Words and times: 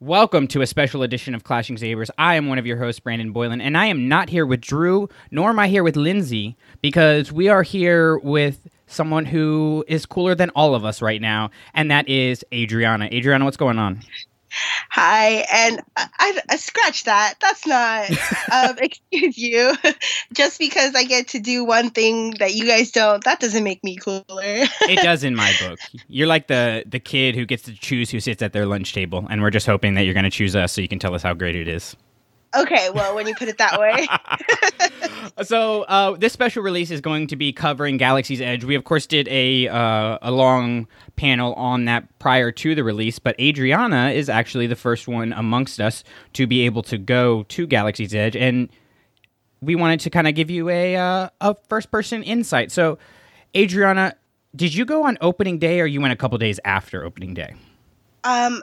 Welcome 0.00 0.46
to 0.48 0.60
a 0.62 0.66
special 0.68 1.02
edition 1.02 1.34
of 1.34 1.42
Clashing 1.42 1.76
Sabers. 1.76 2.08
I 2.16 2.36
am 2.36 2.46
one 2.46 2.56
of 2.56 2.66
your 2.66 2.76
hosts, 2.76 3.00
Brandon 3.00 3.32
Boylan, 3.32 3.60
and 3.60 3.76
I 3.76 3.86
am 3.86 4.06
not 4.06 4.28
here 4.28 4.46
with 4.46 4.60
Drew, 4.60 5.08
nor 5.32 5.50
am 5.50 5.58
I 5.58 5.66
here 5.66 5.82
with 5.82 5.96
Lindsay, 5.96 6.56
because 6.80 7.32
we 7.32 7.48
are 7.48 7.64
here 7.64 8.16
with 8.18 8.60
someone 8.86 9.24
who 9.24 9.84
is 9.88 10.06
cooler 10.06 10.36
than 10.36 10.50
all 10.50 10.76
of 10.76 10.84
us 10.84 11.02
right 11.02 11.20
now, 11.20 11.50
and 11.74 11.90
that 11.90 12.08
is 12.08 12.44
Adriana. 12.54 13.06
Adriana, 13.06 13.44
what's 13.44 13.56
going 13.56 13.80
on? 13.80 14.00
Hi, 14.90 15.44
and 15.52 15.82
I, 15.96 16.40
I 16.48 16.56
scratch 16.56 17.04
that. 17.04 17.34
That's 17.40 17.66
not 17.66 18.10
um, 18.52 18.76
excuse 18.82 19.38
you. 19.38 19.74
Just 20.32 20.58
because 20.58 20.94
I 20.94 21.04
get 21.04 21.28
to 21.28 21.40
do 21.40 21.64
one 21.64 21.90
thing 21.90 22.32
that 22.38 22.54
you 22.54 22.66
guys 22.66 22.90
don't, 22.90 23.22
that 23.24 23.40
doesn't 23.40 23.64
make 23.64 23.82
me 23.84 23.96
cooler. 23.96 24.24
it 24.28 24.98
does 25.02 25.24
in 25.24 25.34
my 25.34 25.52
book. 25.60 25.78
You're 26.08 26.26
like 26.26 26.46
the 26.46 26.84
the 26.86 27.00
kid 27.00 27.34
who 27.34 27.46
gets 27.46 27.62
to 27.64 27.74
choose 27.74 28.10
who 28.10 28.20
sits 28.20 28.42
at 28.42 28.52
their 28.52 28.66
lunch 28.66 28.92
table, 28.92 29.26
and 29.30 29.42
we're 29.42 29.50
just 29.50 29.66
hoping 29.66 29.94
that 29.94 30.02
you're 30.02 30.14
going 30.14 30.24
to 30.24 30.30
choose 30.30 30.56
us 30.56 30.72
so 30.72 30.80
you 30.80 30.88
can 30.88 30.98
tell 30.98 31.14
us 31.14 31.22
how 31.22 31.34
great 31.34 31.56
it 31.56 31.68
is. 31.68 31.96
Okay, 32.56 32.88
well, 32.90 33.14
when 33.14 33.26
you 33.26 33.34
put 33.34 33.48
it 33.48 33.58
that 33.58 33.78
way. 33.78 34.08
so 35.42 35.82
uh, 35.82 36.16
this 36.16 36.32
special 36.32 36.62
release 36.62 36.90
is 36.90 37.00
going 37.00 37.26
to 37.26 37.36
be 37.36 37.52
covering 37.52 37.98
Galaxy's 37.98 38.40
Edge. 38.40 38.64
We 38.64 38.74
of 38.74 38.84
course 38.84 39.06
did 39.06 39.28
a 39.28 39.68
uh, 39.68 40.18
a 40.22 40.30
long 40.30 40.88
panel 41.16 41.52
on 41.54 41.84
that 41.84 42.18
prior 42.18 42.50
to 42.52 42.74
the 42.74 42.82
release, 42.82 43.18
but 43.18 43.38
Adriana 43.38 44.10
is 44.10 44.30
actually 44.30 44.66
the 44.66 44.76
first 44.76 45.06
one 45.06 45.32
amongst 45.34 45.78
us 45.78 46.04
to 46.34 46.46
be 46.46 46.64
able 46.64 46.82
to 46.84 46.96
go 46.96 47.42
to 47.44 47.66
Galaxy's 47.66 48.14
Edge, 48.14 48.34
and 48.36 48.70
we 49.60 49.74
wanted 49.74 50.00
to 50.00 50.10
kind 50.10 50.26
of 50.26 50.34
give 50.34 50.50
you 50.50 50.70
a 50.70 50.96
uh, 50.96 51.28
a 51.42 51.54
first 51.68 51.90
person 51.90 52.22
insight. 52.22 52.72
So, 52.72 52.98
Adriana, 53.54 54.14
did 54.56 54.74
you 54.74 54.86
go 54.86 55.04
on 55.04 55.18
opening 55.20 55.58
day, 55.58 55.80
or 55.80 55.86
you 55.86 56.00
went 56.00 56.14
a 56.14 56.16
couple 56.16 56.38
days 56.38 56.58
after 56.64 57.04
opening 57.04 57.34
day? 57.34 57.54
Um. 58.24 58.62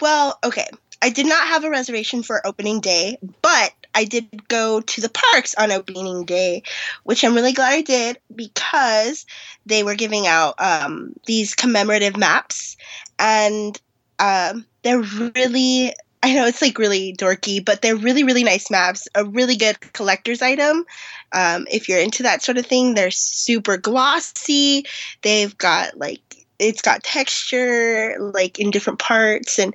Well, 0.00 0.38
okay. 0.44 0.66
I 1.02 1.10
did 1.10 1.26
not 1.26 1.48
have 1.48 1.64
a 1.64 1.70
reservation 1.70 2.22
for 2.22 2.46
opening 2.46 2.80
day, 2.80 3.18
but 3.42 3.72
I 3.94 4.04
did 4.04 4.48
go 4.48 4.80
to 4.80 5.00
the 5.00 5.08
parks 5.08 5.54
on 5.54 5.72
opening 5.72 6.24
day, 6.24 6.62
which 7.04 7.24
I'm 7.24 7.34
really 7.34 7.52
glad 7.52 7.72
I 7.72 7.82
did 7.82 8.18
because 8.34 9.24
they 9.64 9.82
were 9.82 9.94
giving 9.94 10.26
out 10.26 10.54
um, 10.58 11.14
these 11.26 11.54
commemorative 11.54 12.16
maps, 12.16 12.76
and 13.18 13.80
um, 14.18 14.66
they're 14.82 15.00
really. 15.00 15.92
I 16.22 16.34
know 16.34 16.46
it's 16.46 16.62
like 16.62 16.78
really 16.78 17.14
dorky, 17.14 17.64
but 17.64 17.82
they're 17.82 17.94
really, 17.94 18.24
really 18.24 18.42
nice 18.42 18.70
maps. 18.70 19.06
A 19.14 19.24
really 19.24 19.54
good 19.56 19.78
collector's 19.92 20.42
item. 20.42 20.84
Um, 21.30 21.66
if 21.70 21.88
you're 21.88 22.00
into 22.00 22.24
that 22.24 22.42
sort 22.42 22.58
of 22.58 22.66
thing, 22.66 22.94
they're 22.94 23.12
super 23.12 23.76
glossy. 23.76 24.86
They've 25.22 25.56
got 25.56 25.96
like 25.96 26.45
it's 26.58 26.82
got 26.82 27.02
texture 27.02 28.16
like 28.34 28.58
in 28.58 28.70
different 28.70 28.98
parts 28.98 29.58
and 29.58 29.74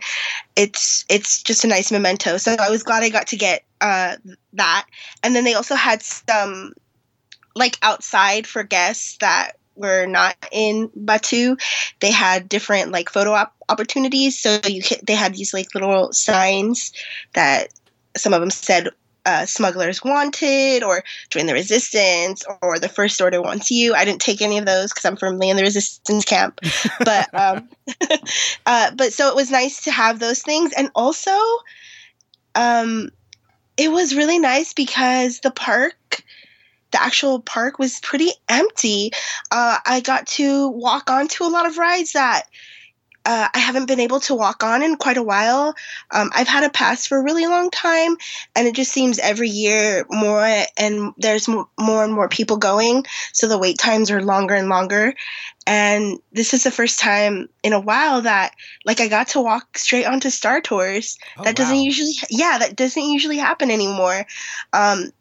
it's 0.56 1.06
it's 1.10 1.42
just 1.44 1.64
a 1.64 1.68
nice 1.68 1.92
memento. 1.92 2.38
So 2.38 2.56
i 2.60 2.70
was 2.70 2.84
glad 2.84 3.04
i 3.04 3.10
got 3.10 3.28
to 3.28 3.38
get 3.38 3.64
uh, 3.82 4.16
that. 4.54 4.86
And 5.24 5.36
then 5.36 5.44
they 5.44 5.54
also 5.54 5.76
had 5.76 6.02
some 6.02 6.74
like 7.56 7.78
outside 7.82 8.48
for 8.48 8.64
guests 8.64 9.18
that 9.20 9.54
were 9.76 10.06
not 10.06 10.36
in 10.52 10.90
Batuu. 10.90 11.60
They 12.00 12.12
had 12.12 12.48
different 12.48 12.92
like 12.92 13.10
photo 13.10 13.32
op- 13.32 13.56
opportunities. 13.70 14.40
So 14.40 14.60
you 14.66 14.82
they 15.04 15.16
had 15.16 15.34
these 15.34 15.54
like 15.54 15.74
little 15.74 16.14
signs 16.14 16.94
that 17.34 17.70
some 18.16 18.34
of 18.34 18.42
them 18.42 18.52
said 18.52 18.90
uh, 19.26 19.46
smugglers 19.46 20.04
wanted 20.04 20.84
or 20.84 21.04
join 21.30 21.46
the 21.46 21.54
resistance 21.54 22.44
or 22.62 22.80
the 22.80 22.90
first 22.90 23.22
order 23.22 23.42
wants 23.42 23.70
you. 23.70 23.94
I 23.94 24.06
didn't 24.06 24.22
take 24.22 24.42
any 24.42 24.58
of 24.58 24.66
those 24.66 24.92
because 24.92 25.06
i'm 25.06 25.16
firmly 25.16 25.50
in 25.50 25.58
the 25.58 25.64
resistance 25.64 26.26
camp. 26.26 26.60
But 27.00 27.34
um, 27.34 27.70
uh, 28.66 28.92
but 28.96 29.14
so 29.14 29.30
it 29.30 29.36
was 29.36 29.52
nice 29.52 29.84
to 29.84 29.92
have 29.92 30.20
those 30.20 30.42
things. 30.42 30.74
And 30.74 30.90
also 30.96 31.38
um, 32.56 33.10
it 33.78 33.92
was 33.92 34.16
really 34.16 34.40
nice 34.40 34.74
because 34.74 35.40
the 35.40 35.52
park 35.52 35.96
the 36.92 37.02
actual 37.02 37.40
park 37.40 37.80
was 37.80 38.02
pretty 38.02 38.32
empty. 38.50 39.12
Uh, 39.50 39.78
i 39.86 40.02
got 40.02 40.28
to 40.28 40.70
walk 40.70 41.10
onto 41.10 41.44
a 41.44 41.50
lot 41.50 41.66
of 41.66 41.78
rides 41.78 42.14
that 42.14 42.44
uh, 43.24 43.48
I 43.54 43.60
haven't 43.60 43.88
been 43.88 44.00
able 44.00 44.20
to 44.22 44.36
walk 44.36 44.64
on 44.64 44.82
in 44.82 44.96
quite 44.96 45.18
a 45.18 45.24
while. 45.24 45.76
Um, 46.10 46.32
I've 46.34 46.48
had 46.48 46.64
a 46.64 46.70
pass 46.70 47.06
for 47.06 47.20
a 47.20 47.24
really 47.24 47.46
long 47.46 47.70
time, 47.70 48.18
and 48.56 48.68
it 48.68 48.74
just 48.74 48.92
seems 48.92 49.20
every 49.20 49.50
year 49.50 50.06
more 50.10 50.44
and 50.78 51.14
there's 51.18 51.48
more 51.48 51.68
and 52.04 52.14
more 52.14 52.30
people 52.30 52.58
going, 52.58 53.06
so 53.32 53.48
the 53.48 53.60
wait 53.60 53.78
times 53.78 54.10
are 54.10 54.24
longer 54.24 54.56
and 54.56 54.70
longer. 54.70 55.14
And 55.68 56.20
this 56.32 56.56
is 56.56 56.64
the 56.64 56.72
first 56.72 57.00
time 57.00 57.48
in 57.62 57.74
a 57.74 57.80
while 57.80 58.22
that 58.24 58.56
like 58.86 59.00
I 59.00 59.08
got 59.08 59.28
to 59.30 59.42
walk 59.42 59.78
straight 59.78 60.06
onto 60.06 60.32
Star 60.32 60.60
Tours. 60.60 61.20
Oh, 61.38 61.44
that 61.44 61.56
doesn't 61.56 61.78
wow. 61.78 61.84
usually, 61.84 62.14
yeah, 62.32 62.58
that 62.58 62.76
doesn't 62.76 63.04
usually 63.04 63.38
happen 63.38 63.70
anymore. 63.70 64.26
Um, 64.74 65.12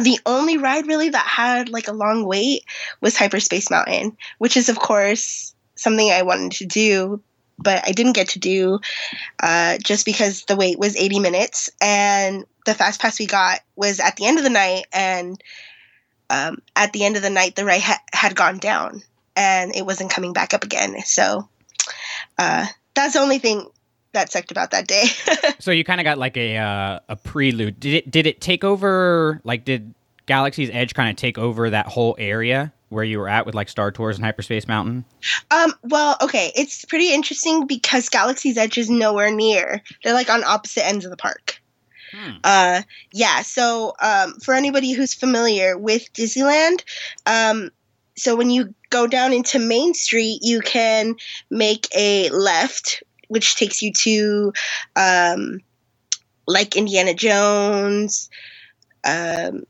the 0.00 0.18
only 0.26 0.56
ride 0.56 0.88
really 0.88 1.10
that 1.10 1.26
had 1.26 1.68
like 1.68 1.86
a 1.86 1.92
long 1.92 2.26
wait 2.26 2.64
was 3.00 3.16
Hyperspace 3.16 3.70
Mountain, 3.70 4.16
which 4.38 4.56
is 4.56 4.68
of 4.68 4.78
course 4.80 5.54
something 5.76 6.10
I 6.10 6.22
wanted 6.22 6.52
to 6.52 6.66
do 6.66 7.22
but 7.58 7.86
I 7.86 7.92
didn't 7.92 8.14
get 8.14 8.30
to 8.30 8.38
do 8.38 8.80
uh, 9.40 9.78
just 9.78 10.04
because 10.04 10.44
the 10.44 10.56
wait 10.56 10.78
was 10.78 10.96
80 10.96 11.20
minutes 11.20 11.70
and 11.80 12.44
the 12.66 12.74
fast 12.74 13.00
pass 13.00 13.18
we 13.18 13.26
got 13.26 13.60
was 13.76 14.00
at 14.00 14.16
the 14.16 14.26
end 14.26 14.38
of 14.38 14.44
the 14.44 14.50
night 14.50 14.86
and 14.92 15.42
um, 16.30 16.58
at 16.74 16.92
the 16.92 17.04
end 17.04 17.16
of 17.16 17.22
the 17.22 17.30
night 17.30 17.56
the 17.56 17.64
ride 17.64 17.82
ha- 17.82 18.02
had 18.12 18.34
gone 18.34 18.58
down 18.58 19.02
and 19.36 19.74
it 19.74 19.84
wasn't 19.84 20.10
coming 20.10 20.32
back 20.32 20.54
up 20.54 20.64
again. 20.64 20.96
So 21.04 21.48
uh, 22.38 22.66
that's 22.94 23.14
the 23.14 23.20
only 23.20 23.38
thing 23.38 23.66
that 24.12 24.32
sucked 24.32 24.50
about 24.50 24.70
that 24.70 24.86
day. 24.86 25.04
So 25.60 25.70
you 25.70 25.82
kind 25.82 25.98
of 25.98 26.04
got 26.04 26.18
like 26.18 26.36
a 26.36 26.58
uh, 26.58 27.00
a 27.08 27.16
prelude. 27.16 27.80
Did 27.80 27.94
it 27.94 28.10
did 28.10 28.26
it 28.26 28.40
take 28.40 28.64
over 28.64 29.40
like 29.44 29.64
did 29.64 29.94
galaxy's 30.26 30.68
edge 30.72 30.92
kind 30.92 31.08
of 31.08 31.16
take 31.16 31.38
over 31.38 31.70
that 31.70 31.86
whole 31.86 32.14
area 32.18 32.72
where 32.94 33.04
you 33.04 33.18
were 33.18 33.28
at 33.28 33.44
with 33.46 33.54
like 33.54 33.68
Star 33.68 33.90
Tours 33.90 34.16
and 34.16 34.24
Hyperspace 34.24 34.66
Mountain? 34.66 35.04
Um, 35.50 35.74
well, 35.82 36.16
okay, 36.22 36.52
it's 36.54 36.84
pretty 36.84 37.12
interesting 37.12 37.66
because 37.66 38.08
Galaxy's 38.08 38.56
Edge 38.56 38.78
is 38.78 38.88
nowhere 38.88 39.30
near. 39.30 39.82
They're 40.02 40.14
like 40.14 40.30
on 40.30 40.44
opposite 40.44 40.86
ends 40.86 41.04
of 41.04 41.10
the 41.10 41.16
park. 41.16 41.60
Hmm. 42.12 42.32
Uh, 42.44 42.82
yeah. 43.12 43.42
So, 43.42 43.94
um, 44.00 44.34
for 44.40 44.54
anybody 44.54 44.92
who's 44.92 45.14
familiar 45.14 45.76
with 45.76 46.12
Disneyland, 46.12 46.84
um, 47.26 47.70
so 48.16 48.36
when 48.36 48.50
you 48.50 48.74
go 48.90 49.06
down 49.06 49.32
into 49.32 49.58
Main 49.58 49.94
Street, 49.94 50.38
you 50.42 50.60
can 50.60 51.16
make 51.50 51.88
a 51.96 52.30
left, 52.30 53.02
which 53.28 53.56
takes 53.56 53.82
you 53.82 53.92
to, 53.92 54.52
um, 54.94 55.60
like 56.46 56.76
Indiana 56.76 57.14
Jones, 57.14 58.30
um, 59.04 59.64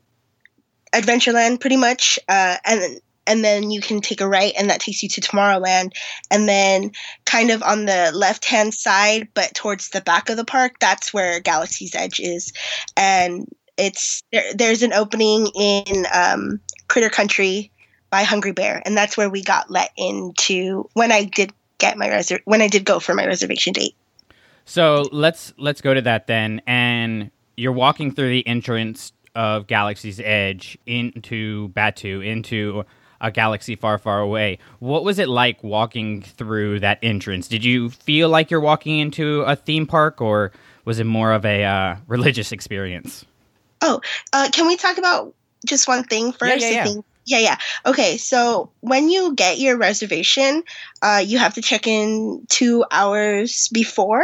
Adventureland, 0.93 1.59
pretty 1.59 1.77
much, 1.77 2.19
uh, 2.29 2.57
and 2.65 3.01
and 3.27 3.43
then 3.43 3.71
you 3.71 3.81
can 3.81 4.01
take 4.01 4.21
a 4.21 4.27
right 4.27 4.53
and 4.57 4.69
that 4.69 4.79
takes 4.79 5.01
you 5.03 5.09
to 5.09 5.21
Tomorrowland. 5.21 5.91
And 6.31 6.47
then 6.47 6.91
kind 7.25 7.51
of 7.51 7.63
on 7.63 7.85
the 7.85 8.11
left 8.13 8.45
hand 8.45 8.73
side, 8.73 9.27
but 9.33 9.53
towards 9.53 9.89
the 9.89 10.01
back 10.01 10.29
of 10.29 10.37
the 10.37 10.45
park, 10.45 10.79
that's 10.79 11.13
where 11.13 11.39
Galaxy's 11.39 11.95
Edge 11.95 12.19
is. 12.19 12.53
And 12.95 13.47
it's 13.77 14.23
there, 14.31 14.53
there's 14.53 14.83
an 14.83 14.93
opening 14.93 15.47
in 15.55 16.05
um, 16.13 16.59
Critter 16.87 17.09
Country 17.09 17.71
by 18.09 18.23
Hungry 18.23 18.53
Bear, 18.53 18.81
and 18.85 18.95
that's 18.95 19.17
where 19.17 19.29
we 19.29 19.43
got 19.43 19.69
let 19.69 19.91
into 19.97 20.89
when 20.93 21.11
I 21.11 21.25
did 21.25 21.51
get 21.77 21.97
my 21.97 22.07
reser- 22.07 22.41
when 22.45 22.61
I 22.61 22.67
did 22.67 22.85
go 22.85 22.99
for 22.99 23.13
my 23.13 23.25
reservation 23.25 23.73
date. 23.73 23.95
So 24.65 25.09
let's 25.11 25.53
let's 25.57 25.81
go 25.81 25.93
to 25.93 26.01
that 26.03 26.27
then. 26.27 26.61
And 26.65 27.31
you're 27.57 27.73
walking 27.73 28.11
through 28.11 28.29
the 28.29 28.47
entrance 28.47 29.11
of 29.35 29.67
Galaxy's 29.67 30.19
Edge 30.21 30.77
into 30.85 31.69
Batuu, 31.69 32.25
into 32.25 32.85
a 33.25 33.31
galaxy 33.31 33.75
far, 33.75 33.97
far 33.97 34.19
away. 34.19 34.59
What 34.79 35.03
was 35.03 35.17
it 35.17 35.27
like 35.27 35.63
walking 35.63 36.21
through 36.21 36.79
that 36.81 36.99
entrance? 37.01 37.47
Did 37.47 37.65
you 37.65 37.89
feel 37.89 38.29
like 38.29 38.51
you're 38.51 38.61
walking 38.61 38.99
into 38.99 39.41
a 39.41 39.55
theme 39.55 39.87
park, 39.87 40.21
or 40.21 40.51
was 40.85 40.99
it 40.99 41.05
more 41.05 41.33
of 41.33 41.43
a 41.43 41.63
uh, 41.63 41.95
religious 42.07 42.51
experience? 42.51 43.25
Oh, 43.81 43.99
uh, 44.31 44.49
can 44.51 44.67
we 44.67 44.77
talk 44.77 44.99
about 44.99 45.33
just 45.65 45.87
one 45.87 46.03
thing 46.03 46.31
first? 46.33 46.61
Yeah, 46.61 46.69
yeah, 46.69 46.85
yeah. 46.85 47.01
Yeah, 47.27 47.39
yeah. 47.39 47.57
Okay, 47.87 48.17
so 48.17 48.71
when 48.81 49.09
you 49.09 49.33
get 49.33 49.57
your 49.57 49.77
reservation, 49.77 50.63
uh, 51.01 51.23
you 51.25 51.39
have 51.39 51.55
to 51.55 51.61
check 51.61 51.87
in 51.87 52.45
two 52.49 52.85
hours 52.91 53.67
before. 53.69 54.23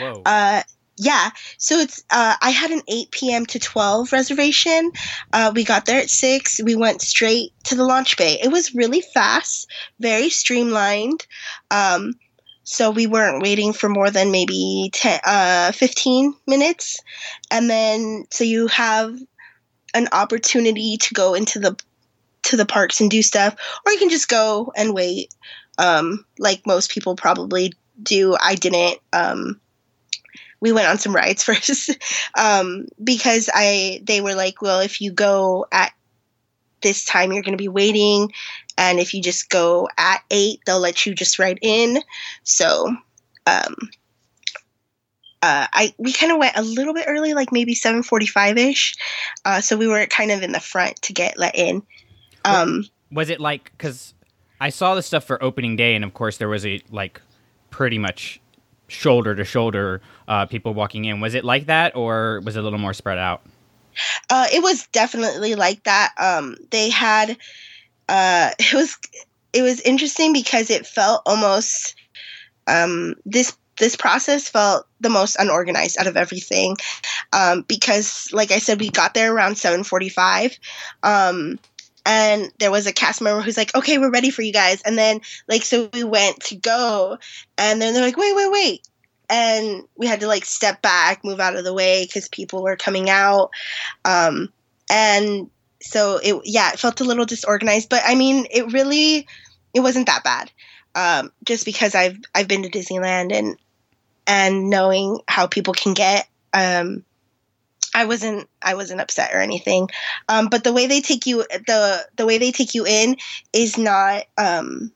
Whoa. 0.00 0.22
Uh, 0.26 0.62
yeah. 1.00 1.30
So 1.56 1.78
it's 1.78 2.04
uh, 2.10 2.36
i 2.42 2.50
had 2.50 2.70
an 2.70 2.82
8 2.86 3.10
p.m 3.10 3.46
to 3.46 3.58
12 3.58 4.12
reservation. 4.12 4.92
Uh, 5.32 5.50
we 5.54 5.64
got 5.64 5.86
there 5.86 6.00
at 6.00 6.10
6 6.10 6.60
we 6.62 6.76
went 6.76 7.00
straight 7.00 7.52
to 7.64 7.74
the 7.74 7.84
launch 7.84 8.16
bay. 8.18 8.38
It 8.42 8.52
was 8.52 8.74
really 8.74 9.00
fast 9.00 9.66
very 9.98 10.28
streamlined. 10.28 11.26
Um, 11.70 12.14
so 12.64 12.90
we 12.90 13.06
weren't 13.06 13.42
waiting 13.42 13.72
for 13.72 13.88
more 13.88 14.10
than 14.10 14.30
maybe 14.30 14.90
10, 14.92 15.20
uh, 15.24 15.72
15 15.72 16.34
minutes. 16.46 17.00
And 17.50 17.68
then 17.68 18.26
so 18.30 18.44
you 18.44 18.66
have 18.68 19.18
an 19.94 20.06
opportunity 20.12 20.98
to 20.98 21.14
go 21.14 21.34
into 21.34 21.58
the 21.58 21.76
to 22.42 22.56
the 22.56 22.66
parks 22.66 23.00
and 23.00 23.10
do 23.10 23.22
stuff 23.22 23.56
or 23.84 23.92
you 23.92 23.98
can 23.98 24.10
just 24.10 24.28
go 24.28 24.70
and 24.76 24.94
wait. 24.94 25.34
Um, 25.78 26.26
like 26.38 26.66
most 26.66 26.90
people 26.90 27.16
probably 27.16 27.72
do. 28.02 28.36
I 28.38 28.54
didn't 28.54 28.98
um, 29.14 29.60
we 30.60 30.72
went 30.72 30.88
on 30.88 30.98
some 30.98 31.14
rides 31.14 31.42
first 31.44 31.90
um, 32.38 32.86
because 33.02 33.48
I 33.52 34.00
they 34.04 34.20
were 34.20 34.34
like, 34.34 34.62
well, 34.62 34.80
if 34.80 35.00
you 35.00 35.12
go 35.12 35.66
at 35.72 35.92
this 36.82 37.04
time, 37.04 37.32
you're 37.32 37.42
going 37.42 37.56
to 37.56 37.62
be 37.62 37.68
waiting, 37.68 38.32
and 38.78 39.00
if 39.00 39.12
you 39.12 39.22
just 39.22 39.50
go 39.50 39.88
at 39.98 40.22
eight, 40.30 40.60
they'll 40.64 40.80
let 40.80 41.04
you 41.04 41.14
just 41.14 41.38
ride 41.38 41.58
in. 41.60 42.02
So, 42.42 42.88
um, 43.46 43.74
uh, 45.42 45.66
I 45.72 45.94
we 45.98 46.12
kind 46.12 46.32
of 46.32 46.38
went 46.38 46.56
a 46.56 46.62
little 46.62 46.94
bit 46.94 47.04
early, 47.06 47.34
like 47.34 47.52
maybe 47.52 47.74
seven 47.74 48.02
forty 48.02 48.26
five 48.26 48.58
ish. 48.58 48.94
Uh, 49.44 49.60
so 49.60 49.76
we 49.76 49.86
were 49.86 50.06
kind 50.06 50.30
of 50.30 50.42
in 50.42 50.52
the 50.52 50.60
front 50.60 51.00
to 51.02 51.12
get 51.12 51.38
let 51.38 51.56
in. 51.56 51.82
Um, 52.44 52.84
was 53.10 53.30
it 53.30 53.40
like 53.40 53.72
because 53.72 54.14
I 54.60 54.70
saw 54.70 54.94
the 54.94 55.02
stuff 55.02 55.24
for 55.24 55.42
opening 55.42 55.76
day, 55.76 55.94
and 55.94 56.04
of 56.04 56.14
course 56.14 56.36
there 56.36 56.48
was 56.48 56.66
a 56.66 56.80
like 56.90 57.20
pretty 57.70 57.98
much 57.98 58.40
shoulder 58.90 59.34
to 59.34 59.44
shoulder 59.44 60.02
uh, 60.28 60.46
people 60.46 60.74
walking 60.74 61.04
in. 61.04 61.20
Was 61.20 61.34
it 61.34 61.44
like 61.44 61.66
that, 61.66 61.96
or 61.96 62.40
was 62.44 62.56
it 62.56 62.60
a 62.60 62.62
little 62.62 62.78
more 62.78 62.94
spread 62.94 63.18
out? 63.18 63.42
Uh, 64.28 64.46
it 64.52 64.62
was 64.62 64.86
definitely 64.88 65.54
like 65.54 65.82
that. 65.84 66.12
Um, 66.18 66.56
they 66.70 66.90
had 66.90 67.36
uh, 68.08 68.50
it 68.58 68.74
was 68.74 68.98
it 69.52 69.62
was 69.62 69.80
interesting 69.80 70.32
because 70.32 70.70
it 70.70 70.86
felt 70.86 71.22
almost 71.26 71.94
um, 72.66 73.14
this 73.24 73.56
this 73.78 73.96
process 73.96 74.48
felt 74.48 74.86
the 75.00 75.08
most 75.08 75.36
unorganized 75.38 75.98
out 75.98 76.06
of 76.06 76.16
everything 76.16 76.76
um, 77.32 77.62
because 77.62 78.28
like 78.30 78.52
i 78.52 78.58
said 78.58 78.78
we 78.78 78.90
got 78.90 79.14
there 79.14 79.34
around 79.34 79.54
7.45 79.54 80.58
um, 81.02 81.58
and 82.06 82.50
there 82.58 82.70
was 82.70 82.86
a 82.86 82.92
cast 82.92 83.20
member 83.20 83.42
who's 83.42 83.56
like 83.56 83.74
okay 83.74 83.98
we're 83.98 84.10
ready 84.10 84.30
for 84.30 84.42
you 84.42 84.52
guys. 84.52 84.82
And 84.82 84.96
then 84.96 85.20
like 85.48 85.62
so 85.62 85.88
we 85.92 86.04
went 86.04 86.40
to 86.44 86.56
go 86.56 87.18
and 87.58 87.80
then 87.80 87.94
they're 87.94 88.04
like 88.04 88.16
wait 88.16 88.34
wait 88.34 88.50
wait. 88.50 88.88
And 89.28 89.84
we 89.96 90.06
had 90.06 90.20
to 90.20 90.26
like 90.26 90.44
step 90.44 90.82
back 90.82 91.24
move 91.24 91.40
out 91.40 91.56
of 91.56 91.64
the 91.64 91.74
way 91.74 92.04
because 92.04 92.28
people 92.28 92.62
were 92.62 92.76
coming 92.76 93.08
out. 93.08 93.50
Um, 94.04 94.52
and 94.90 95.50
so 95.82 96.18
it 96.22 96.40
yeah 96.44 96.72
it 96.72 96.78
felt 96.78 97.00
a 97.00 97.04
little 97.04 97.24
disorganized 97.24 97.88
but 97.88 98.02
i 98.04 98.14
mean 98.14 98.46
it 98.50 98.70
really 98.70 99.26
it 99.72 99.80
wasn't 99.80 100.04
that 100.04 100.22
bad 100.22 100.50
um, 100.94 101.32
just 101.44 101.64
because 101.64 101.94
I've 101.94 102.18
I've 102.34 102.48
been 102.48 102.62
to 102.62 102.70
Disneyland 102.70 103.32
and 103.32 103.56
and 104.26 104.70
knowing 104.70 105.20
how 105.28 105.46
people 105.46 105.74
can 105.74 105.94
get 105.94 106.28
um, 106.52 107.04
I 107.94 108.04
wasn't 108.04 108.48
I 108.62 108.74
wasn't 108.74 109.00
upset 109.00 109.34
or 109.34 109.40
anything. 109.40 109.88
Um, 110.28 110.48
but 110.48 110.64
the 110.64 110.72
way 110.72 110.86
they 110.86 111.00
take 111.00 111.26
you 111.26 111.44
the 111.66 112.06
the 112.16 112.26
way 112.26 112.38
they 112.38 112.52
take 112.52 112.74
you 112.74 112.86
in 112.86 113.16
is 113.52 113.76
not 113.76 114.24
um, 114.38 114.92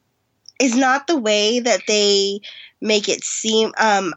is 0.60 0.76
not 0.76 1.06
the 1.06 1.18
way 1.18 1.60
that 1.60 1.82
they 1.88 2.40
make 2.80 3.08
it 3.08 3.24
seem. 3.24 3.72
Um, 3.78 4.14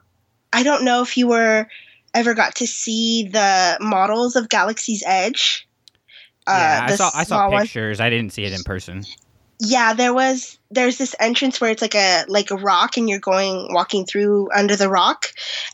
I 0.54 0.64
don't 0.64 0.86
know 0.86 1.02
if 1.02 1.18
you 1.18 1.28
were 1.28 1.68
ever 2.14 2.34
got 2.34 2.56
to 2.56 2.68
see 2.68 3.30
the 3.32 3.78
models 3.80 4.36
of 4.36 4.50
Galaxy's 4.50 5.04
Edge. 5.06 5.68
Yeah, 6.48 6.80
uh, 6.82 6.92
I 6.92 6.96
saw 6.96 7.12
I 7.14 7.24
saw 7.24 7.50
pictures. 7.50 8.00
One. 8.00 8.06
I 8.06 8.10
didn't 8.10 8.32
see 8.32 8.46
it 8.46 8.54
in 8.54 8.64
person 8.64 9.06
yeah 9.60 9.94
there 9.94 10.14
was 10.14 10.60
there's 10.70 10.98
this 10.98 11.16
entrance 11.20 11.60
where 11.60 11.72
it's 11.72 11.82
like 11.82 11.96
a 11.96 12.26
like 12.28 12.52
a 12.52 12.56
rock 12.56 12.98
and 12.98 13.10
you're 13.10 13.20
going 13.20 13.68
walking 13.72 14.06
through 14.06 14.50
under 14.56 14.76
the 14.76 14.90
rock 14.90 15.28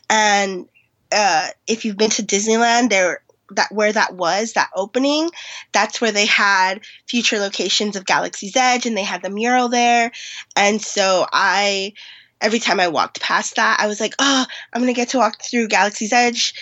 and 0.08 0.66
uh, 1.14 1.48
if 1.66 1.84
you've 1.84 1.96
been 1.96 2.10
to 2.10 2.22
disneyland 2.22 2.90
there 2.90 3.20
that 3.50 3.70
where 3.70 3.92
that 3.92 4.14
was 4.14 4.54
that 4.54 4.70
opening 4.74 5.30
that's 5.72 6.00
where 6.00 6.12
they 6.12 6.26
had 6.26 6.80
future 7.06 7.38
locations 7.38 7.94
of 7.94 8.06
galaxy's 8.06 8.56
edge 8.56 8.86
and 8.86 8.96
they 8.96 9.02
had 9.02 9.22
the 9.22 9.30
mural 9.30 9.68
there 9.68 10.10
and 10.56 10.80
so 10.80 11.26
i 11.32 11.92
every 12.40 12.58
time 12.58 12.80
i 12.80 12.88
walked 12.88 13.20
past 13.20 13.56
that 13.56 13.78
i 13.80 13.86
was 13.86 14.00
like 14.00 14.14
oh 14.18 14.46
i'm 14.72 14.80
gonna 14.80 14.94
get 14.94 15.10
to 15.10 15.18
walk 15.18 15.42
through 15.42 15.68
galaxy's 15.68 16.12
edge 16.12 16.54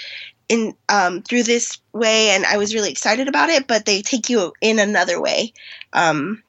in 0.49 0.75
um, 0.89 1.23
through 1.23 1.45
this 1.45 1.79
way 1.93 2.31
and 2.31 2.45
i 2.45 2.57
was 2.57 2.75
really 2.75 2.91
excited 2.91 3.29
about 3.29 3.49
it 3.49 3.69
but 3.69 3.87
they 3.87 4.03
take 4.03 4.29
you 4.29 4.53
in 4.61 4.81
another 4.81 5.21
way 5.21 5.53
um, 5.93 6.43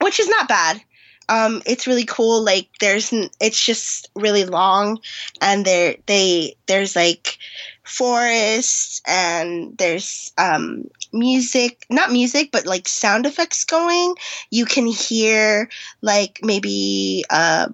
which 0.00 0.20
is 0.20 0.28
not 0.28 0.48
bad. 0.48 0.80
Um, 1.28 1.62
it's 1.66 1.86
really 1.86 2.04
cool. 2.04 2.42
Like 2.42 2.68
there's, 2.80 3.12
it's 3.40 3.64
just 3.64 4.10
really 4.14 4.44
long, 4.44 5.00
and 5.40 5.64
there 5.64 5.96
they 6.06 6.56
there's 6.66 6.96
like 6.96 7.38
forests 7.84 9.00
and 9.06 9.76
there's 9.78 10.32
um, 10.38 10.84
music, 11.12 11.84
not 11.90 12.12
music, 12.12 12.50
but 12.52 12.66
like 12.66 12.88
sound 12.88 13.26
effects 13.26 13.64
going. 13.64 14.14
You 14.50 14.64
can 14.64 14.86
hear 14.86 15.68
like 16.02 16.40
maybe 16.42 17.24
uh, 17.30 17.68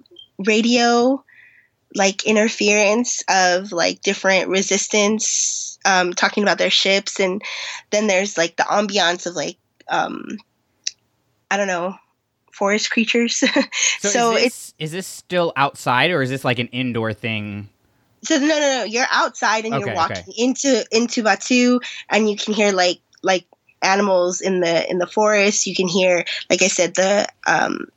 radio, 0.45 1.23
like 1.95 2.25
interference 2.25 3.23
of 3.29 3.71
like 3.71 4.01
different 4.01 4.49
resistance 4.49 5.79
um, 5.85 6.13
talking 6.13 6.43
about 6.43 6.57
their 6.57 6.69
ships, 6.69 7.19
and 7.19 7.41
then 7.91 8.07
there's 8.07 8.37
like 8.37 8.57
the 8.57 8.63
ambiance 8.63 9.25
of 9.25 9.35
like 9.35 9.57
um, 9.89 10.25
I 11.49 11.57
don't 11.57 11.67
know 11.67 11.95
forest 12.55 12.89
creatures. 12.89 13.35
so, 13.35 13.47
so 13.99 14.31
is 14.31 14.35
this, 14.35 14.45
it's 14.45 14.73
is 14.79 14.91
this 14.91 15.07
still 15.07 15.53
outside 15.55 16.11
or 16.11 16.21
is 16.21 16.29
this 16.29 16.45
like 16.45 16.59
an 16.59 16.67
indoor 16.67 17.13
thing? 17.13 17.69
So 18.23 18.37
no, 18.37 18.47
no, 18.47 18.59
no. 18.59 18.83
You're 18.85 19.05
outside 19.11 19.65
and 19.65 19.73
okay, 19.75 19.85
you're 19.85 19.95
walking 19.95 20.17
okay. 20.17 20.33
into 20.37 20.85
into 20.91 21.23
Batuu, 21.23 21.79
and 22.09 22.29
you 22.29 22.35
can 22.35 22.53
hear 22.53 22.71
like 22.71 22.99
like 23.21 23.45
animals 23.81 24.41
in 24.41 24.61
the 24.61 24.89
in 24.89 24.97
the 24.97 25.07
forest. 25.07 25.67
You 25.67 25.75
can 25.75 25.87
hear, 25.87 26.25
like 26.49 26.61
I 26.61 26.67
said, 26.67 26.95
the 26.95 27.27
um 27.45 27.87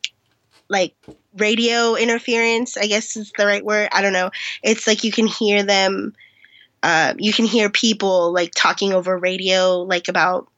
like 0.69 0.95
radio 1.37 1.95
interference. 1.95 2.77
I 2.77 2.87
guess 2.87 3.17
is 3.17 3.33
the 3.39 3.47
right 3.47 3.65
word. 3.65 3.89
I 3.93 4.03
don't 4.03 4.13
know. 4.13 4.31
It's 4.63 4.87
like 4.87 5.05
you 5.05 5.13
can 5.13 5.27
hear 5.27 5.63
them. 5.63 6.15
Uh, 6.83 7.15
you 7.19 7.33
can 7.33 7.45
hear 7.45 7.71
people 7.71 8.33
like 8.33 8.53
talking 8.55 8.93
over 8.93 9.17
radio, 9.19 9.79
like 9.83 10.09
about 10.09 10.49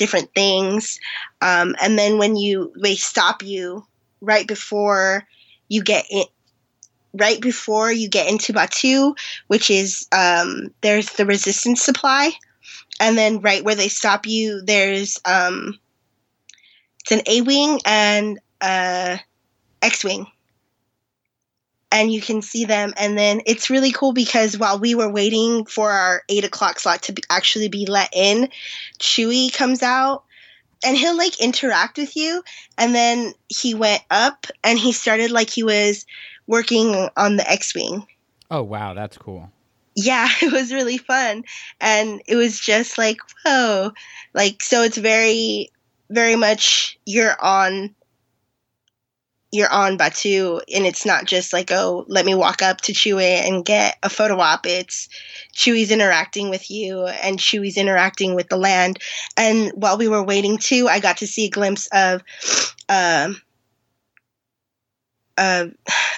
different 0.00 0.34
things. 0.34 0.98
Um, 1.42 1.76
and 1.80 1.98
then 1.98 2.16
when 2.16 2.34
you 2.34 2.72
they 2.82 2.96
stop 2.96 3.42
you 3.42 3.86
right 4.22 4.48
before 4.48 5.24
you 5.68 5.84
get 5.84 6.06
in, 6.10 6.24
right 7.12 7.38
before 7.38 7.92
you 7.92 8.08
get 8.08 8.30
into 8.30 8.54
Batuu, 8.54 9.14
which 9.48 9.70
is 9.70 10.08
um, 10.10 10.72
there's 10.80 11.10
the 11.10 11.26
resistance 11.26 11.82
supply, 11.82 12.32
and 12.98 13.16
then 13.16 13.42
right 13.42 13.62
where 13.62 13.74
they 13.74 13.88
stop 13.88 14.26
you, 14.26 14.62
there's 14.62 15.18
um, 15.26 15.78
it's 17.00 17.12
an 17.12 17.20
A 17.26 17.42
wing 17.42 17.78
and 17.84 18.40
a 18.62 19.20
X 19.82 20.02
wing 20.02 20.26
and 21.92 22.12
you 22.12 22.20
can 22.20 22.42
see 22.42 22.64
them. 22.64 22.94
And 22.96 23.18
then 23.18 23.42
it's 23.46 23.70
really 23.70 23.92
cool 23.92 24.12
because 24.12 24.58
while 24.58 24.78
we 24.78 24.94
were 24.94 25.10
waiting 25.10 25.64
for 25.64 25.90
our 25.90 26.22
eight 26.28 26.44
o'clock 26.44 26.78
slot 26.78 27.02
to 27.02 27.12
be, 27.12 27.22
actually 27.30 27.68
be 27.68 27.86
let 27.86 28.10
in, 28.12 28.48
Chewie 28.98 29.52
comes 29.52 29.82
out 29.82 30.24
and 30.84 30.96
he'll 30.96 31.16
like 31.16 31.40
interact 31.40 31.98
with 31.98 32.16
you. 32.16 32.42
And 32.78 32.94
then 32.94 33.34
he 33.48 33.74
went 33.74 34.02
up 34.10 34.46
and 34.62 34.78
he 34.78 34.92
started 34.92 35.30
like 35.30 35.50
he 35.50 35.62
was 35.62 36.06
working 36.46 37.08
on 37.16 37.36
the 37.36 37.50
X 37.50 37.74
Wing. 37.74 38.06
Oh, 38.50 38.62
wow. 38.62 38.94
That's 38.94 39.18
cool. 39.18 39.50
Yeah, 39.94 40.28
it 40.42 40.52
was 40.52 40.72
really 40.72 40.98
fun. 40.98 41.44
And 41.80 42.22
it 42.26 42.36
was 42.36 42.58
just 42.58 42.98
like, 42.98 43.18
whoa. 43.44 43.92
Like, 44.32 44.62
so 44.62 44.82
it's 44.82 44.98
very, 44.98 45.70
very 46.08 46.36
much 46.36 46.98
you're 47.04 47.36
on 47.40 47.94
you're 49.52 49.72
on 49.72 49.98
Batuu 49.98 50.60
and 50.72 50.86
it's 50.86 51.04
not 51.04 51.24
just 51.24 51.52
like, 51.52 51.70
oh, 51.72 52.04
let 52.08 52.24
me 52.24 52.34
walk 52.34 52.62
up 52.62 52.80
to 52.82 52.92
Chewie 52.92 53.46
and 53.46 53.64
get 53.64 53.98
a 54.02 54.08
photo 54.08 54.38
op. 54.38 54.64
It's 54.64 55.08
Chewie's 55.54 55.90
interacting 55.90 56.50
with 56.50 56.70
you 56.70 57.06
and 57.06 57.38
Chewie's 57.38 57.76
interacting 57.76 58.34
with 58.34 58.48
the 58.48 58.56
land. 58.56 58.98
And 59.36 59.72
while 59.74 59.98
we 59.98 60.08
were 60.08 60.22
waiting 60.22 60.58
too, 60.58 60.88
I 60.88 61.00
got 61.00 61.18
to 61.18 61.26
see 61.26 61.46
a 61.46 61.50
glimpse 61.50 61.88
of 61.92 62.22
um 62.88 63.40
uh, 65.38 65.66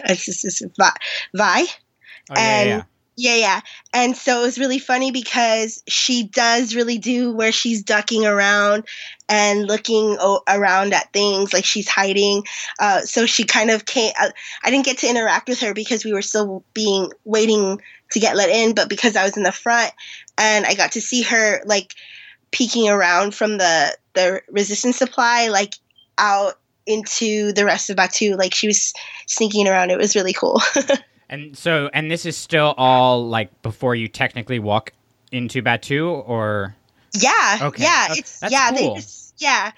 uh, 0.09 0.91
Vi. 1.35 1.67
Oh, 2.31 2.35
and 2.37 2.69
yeah, 2.69 2.83
yeah. 3.17 3.37
Yeah. 3.37 3.61
And 3.93 4.17
so 4.17 4.41
it 4.41 4.45
was 4.45 4.59
really 4.59 4.79
funny 4.79 5.11
because 5.11 5.83
she 5.87 6.25
does 6.25 6.75
really 6.75 6.99
do 6.99 7.33
where 7.33 7.53
she's 7.53 7.83
ducking 7.83 8.25
around 8.25 8.85
and 9.29 9.67
looking 9.67 10.17
o- 10.19 10.43
around 10.49 10.95
at 10.95 11.13
things 11.13 11.53
like 11.53 11.65
she's 11.65 11.89
hiding. 11.89 12.45
Uh, 12.81 13.03
so 13.03 13.27
she 13.27 13.45
kind 13.45 13.71
of 13.71 13.85
came. 13.85 14.13
Uh, 14.21 14.31
I 14.65 14.71
didn't 14.71 14.87
get 14.87 14.99
to 14.99 15.09
interact 15.11 15.49
with 15.49 15.61
her 15.61 15.75
because 15.75 16.05
we 16.05 16.13
were 16.13 16.23
still 16.23 16.65
being 16.73 17.11
waiting 17.25 17.81
to 18.13 18.21
get 18.21 18.37
let 18.37 18.49
in, 18.49 18.75
but 18.75 18.89
because 18.89 19.15
I 19.15 19.25
was 19.25 19.37
in 19.37 19.43
the 19.43 19.53
front 19.53 19.93
and 20.39 20.65
I 20.65 20.75
got 20.75 20.93
to 20.93 21.01
see 21.01 21.23
her 21.23 21.61
like 21.67 21.95
peeking 22.51 22.89
around 22.89 23.35
from 23.35 23.59
the 23.59 23.97
the 24.15 24.43
resistance 24.51 24.97
supply, 24.97 25.49
like 25.49 25.75
out 26.19 26.55
into 26.87 27.53
the 27.53 27.65
rest 27.65 27.91
of 27.91 27.97
Batuu. 27.97 28.39
Like 28.39 28.55
she 28.55 28.67
was 28.69 28.93
sneaking 29.27 29.69
around. 29.69 29.91
It 29.91 29.99
was 29.99 30.17
really 30.17 30.33
cool. 30.33 30.61
And 31.33 31.57
so, 31.57 31.89
and 31.95 32.11
this 32.11 32.27
is 32.27 32.37
still 32.37 32.75
all 32.77 33.27
like 33.27 33.63
before 33.63 33.95
you 33.95 34.07
technically 34.07 34.59
walk 34.59 34.93
into 35.31 35.63
Batuu, 35.63 36.29
or 36.29 36.77
yeah, 37.15 37.59
okay, 37.63 37.85
yeah, 37.85 38.09
it's 38.11 38.43
yeah, 38.51 38.69
cool. 38.69 38.95
they 38.97 39.01
just 39.01 39.35
yeah, 39.39 39.73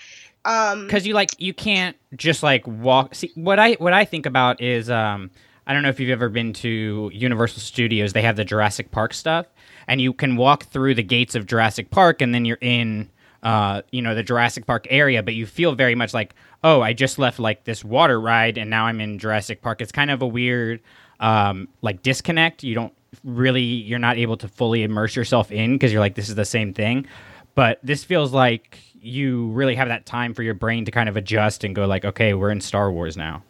um, 0.45 0.85
because 0.85 1.07
you 1.07 1.15
like 1.15 1.31
you 1.39 1.55
can't 1.55 1.97
just 2.17 2.43
like 2.43 2.67
walk. 2.67 3.15
See, 3.15 3.31
what 3.37 3.61
I 3.61 3.75
what 3.75 3.93
I 3.93 4.05
think 4.05 4.27
about 4.27 4.61
is 4.61 4.91
um, 4.91 5.31
I 5.65 5.73
don't 5.73 5.85
know 5.85 5.91
if 5.91 6.01
you've 6.01 6.11
ever 6.11 6.29
been 6.29 6.53
to 6.55 7.09
Universal 7.15 7.61
Studios. 7.61 8.15
They 8.15 8.23
have 8.23 8.35
the 8.35 8.45
Jurassic 8.45 8.91
Park 8.91 9.15
stuff, 9.15 9.47
and 9.87 10.01
you 10.01 10.13
can 10.13 10.37
walk 10.37 10.65
through 10.65 10.97
the 10.97 11.05
gates 11.05 11.37
of 11.37 11.47
Jurassic 11.47 11.89
Park, 11.89 12.21
and 12.21 12.35
then 12.35 12.45
you're 12.45 12.59
in, 12.61 13.09
uh, 13.45 13.83
you 13.93 14.03
know, 14.03 14.17
the 14.17 14.25
Jurassic 14.25 14.67
Park 14.67 14.89
area. 14.91 15.23
But 15.23 15.35
you 15.35 15.47
feel 15.47 15.77
very 15.77 15.95
much 15.95 16.13
like, 16.13 16.35
oh, 16.65 16.83
I 16.83 16.95
just 16.95 17.17
left 17.19 17.39
like 17.39 17.63
this 17.63 17.85
water 17.85 18.21
ride, 18.21 18.59
and 18.59 18.69
now 18.69 18.87
I'm 18.87 19.01
in 19.01 19.21
Jurassic 19.21 19.63
Park. 19.63 19.81
It's 19.81 19.93
kind 19.93 20.11
of 20.11 20.21
a 20.21 20.27
weird, 20.27 20.81
um, 21.25 21.69
like 21.81 22.03
disconnect. 22.03 22.63
You 22.63 22.75
don't 22.75 22.93
really, 23.25 23.63
you're 23.63 23.99
not 23.99 24.19
able 24.19 24.37
to 24.37 24.47
fully 24.47 24.83
immerse 24.83 25.17
yourself 25.17 25.51
in 25.51 25.73
because 25.73 25.91
you're 25.91 26.01
like, 26.01 26.15
this 26.15 26.29
is 26.29 26.35
the 26.35 26.45
same 26.45 26.75
thing. 26.75 27.07
But 27.55 27.81
this 27.83 28.05
feels 28.05 28.33
like 28.33 28.79
you 29.01 29.49
really 29.49 29.75
have 29.75 29.89
that 29.89 30.05
time 30.05 30.35
for 30.35 30.43
your 30.43 30.55
brain 30.55 30.85
to 30.85 30.91
kind 30.91 31.09
of 31.09 31.17
adjust 31.17 31.65
and 31.65 31.75
go 31.75 31.87
like, 31.87 32.05
okay, 32.05 32.35
we're 32.35 32.51
in 32.51 32.61
Star 32.61 32.93
Wars 32.93 33.17
now. 33.17 33.43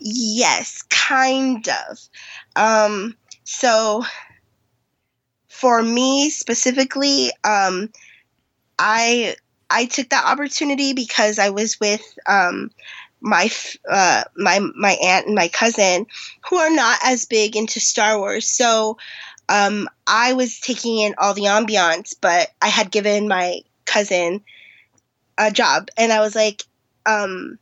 Yes, 0.00 0.82
kind 0.90 1.68
of. 1.68 1.98
Um, 2.56 3.16
so 3.44 4.04
for 5.48 5.82
me 5.82 6.30
specifically, 6.30 7.30
um, 7.44 7.90
I 8.80 9.36
I 9.70 9.84
took 9.84 10.08
that 10.08 10.24
opportunity 10.24 10.94
because 10.94 11.38
I 11.38 11.50
was 11.50 11.78
with 11.78 12.02
um, 12.26 12.70
my 13.20 13.50
uh, 13.88 14.24
my 14.36 14.60
my 14.76 14.92
aunt 15.02 15.26
and 15.26 15.34
my 15.34 15.48
cousin, 15.48 16.06
who 16.48 16.56
are 16.56 16.70
not 16.70 16.98
as 17.04 17.26
big 17.26 17.56
into 17.56 17.80
Star 17.80 18.18
Wars. 18.18 18.48
So 18.48 18.98
um, 19.48 19.88
I 20.06 20.34
was 20.34 20.60
taking 20.60 20.98
in 20.98 21.14
all 21.18 21.34
the 21.34 21.42
ambiance, 21.42 22.14
but 22.20 22.48
I 22.62 22.68
had 22.68 22.90
given 22.90 23.28
my 23.28 23.60
cousin 23.86 24.42
a 25.36 25.50
job, 25.50 25.88
and 25.96 26.12
I 26.12 26.20
was 26.20 26.34
like, 26.34 26.62
um, 27.06 27.58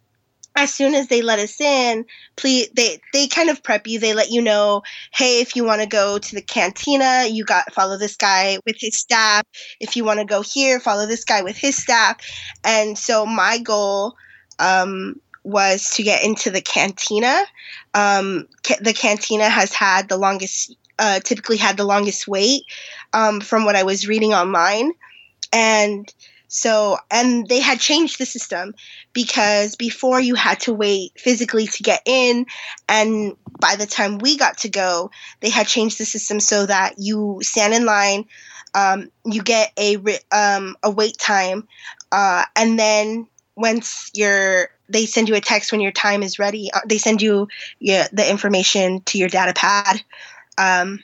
as 0.57 0.73
soon 0.73 0.95
as 0.95 1.09
they 1.09 1.21
let 1.23 1.39
us 1.39 1.61
in, 1.61 2.07
please 2.37 2.69
they 2.75 2.99
they 3.13 3.29
kind 3.29 3.51
of 3.51 3.63
prep 3.63 3.87
you. 3.87 3.99
They 3.99 4.15
let 4.15 4.31
you 4.31 4.43
know, 4.43 4.83
hey, 5.13 5.41
if 5.41 5.55
you 5.55 5.65
want 5.65 5.83
to 5.83 5.87
go 5.87 6.19
to 6.19 6.35
the 6.35 6.43
cantina, 6.43 7.27
you 7.31 7.45
got 7.45 7.73
follow 7.73 7.99
this 7.99 8.17
guy 8.17 8.59
with 8.67 8.77
his 8.79 8.99
staff. 8.99 9.45
If 9.81 9.97
you 9.97 10.05
want 10.05 10.21
to 10.21 10.27
go 10.27 10.43
here, 10.43 10.81
follow 10.81 11.07
this 11.07 11.25
guy 11.25 11.43
with 11.43 11.57
his 11.57 11.77
staff. 11.77 12.17
And 12.65 12.99
so 12.99 13.27
my 13.27 13.59
goal 13.59 14.17
um, 14.59 15.21
was 15.47 15.91
to 15.91 16.03
get 16.03 16.25
into 16.25 16.51
the 16.51 16.61
cantina. 16.61 17.45
Um, 17.95 18.49
ca- 18.67 18.81
the 18.81 18.93
cantina 18.93 19.49
has 19.49 19.73
had 19.73 20.09
the 20.09 20.17
longest, 20.17 20.75
uh, 20.99 21.21
typically 21.21 21.57
had 21.57 21.77
the 21.77 21.85
longest 21.85 22.27
wait 22.27 22.65
um, 23.13 23.41
from 23.41 23.65
what 23.65 23.77
I 23.77 23.85
was 23.85 24.09
reading 24.09 24.35
online, 24.35 24.93
and 25.53 26.13
so, 26.49 26.99
and 27.11 27.47
they 27.49 27.61
had 27.61 27.81
changed 27.81 28.19
the 28.19 28.27
system 28.27 28.75
because 29.13 29.77
before 29.77 30.21
you 30.21 30.35
had 30.35 30.61
to 30.61 30.73
wait 30.75 31.13
physically 31.17 31.67
to 31.69 31.83
get 31.83 32.03
in, 32.07 32.47
and 32.89 33.37
by 33.61 33.77
the 33.77 33.87
time 33.87 34.19
we 34.19 34.37
got 34.37 34.59
to 34.59 34.69
go, 34.69 35.11
they 35.41 35.51
had 35.51 35.67
changed 35.69 35.99
the 35.99 36.05
system 36.05 36.41
so 36.41 36.67
that 36.67 36.95
you 36.99 37.39
stand 37.43 37.73
in 37.73 37.85
line, 37.85 38.25
um, 38.75 39.11
you 39.25 39.43
get 39.43 39.73
a 39.79 39.97
um, 40.33 40.77
a 40.83 40.91
wait 40.91 41.19
time, 41.19 41.69
uh, 42.11 42.45
and 42.57 42.79
then 42.79 43.29
once 43.57 44.11
you're 44.13 44.69
they 44.89 45.07
send 45.07 45.29
you 45.29 45.35
a 45.35 45.41
text 45.41 45.73
when 45.73 45.81
your 45.81 45.93
time 45.93 46.23
is 46.23 46.39
ready. 46.39 46.71
Uh, 46.73 46.81
they 46.87 46.99
send 46.99 47.23
you 47.23 47.49
yeah, 47.79 48.07
the 48.13 48.29
information 48.29 49.03
to 49.03 49.19
your 49.19 49.29
data 49.29 49.53
pad. 49.55 50.03
Um, 50.59 51.03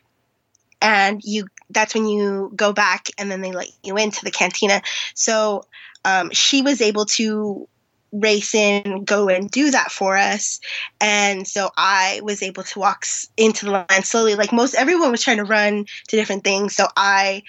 and 0.81 1.23
you 1.25 1.47
that's 1.71 1.95
when 1.95 2.07
you 2.07 2.53
go 2.55 2.73
back 2.73 3.09
and 3.19 3.31
then 3.31 3.41
they 3.41 3.53
let 3.53 3.69
you 3.83 3.97
into 3.97 4.25
the 4.25 4.31
cantina. 4.31 4.83
So 5.15 5.65
um, 6.05 6.31
she 6.33 6.63
was 6.63 6.81
able 6.81 7.07
to 7.07 7.69
race 8.13 8.55
in, 8.55 9.05
go 9.05 9.29
and 9.29 9.51
do 9.51 9.71
that 9.71 9.91
for 9.91 10.17
us. 10.17 10.61
And 11.01 11.49
so 11.49 11.71
I 11.77 12.21
was 12.23 12.43
able 12.43 12.63
to 12.65 12.79
walk 12.79 13.07
into 13.37 13.65
the 13.65 13.71
line 13.71 14.03
slowly. 14.03 14.35
Like 14.35 14.53
most 14.53 14.75
everyone 14.75 15.11
was 15.11 15.23
trying 15.23 15.39
to 15.39 15.45
run 15.45 15.87
to 16.09 16.17
different 16.17 16.45
things. 16.45 16.77
So 16.77 16.87
I, 16.95 17.43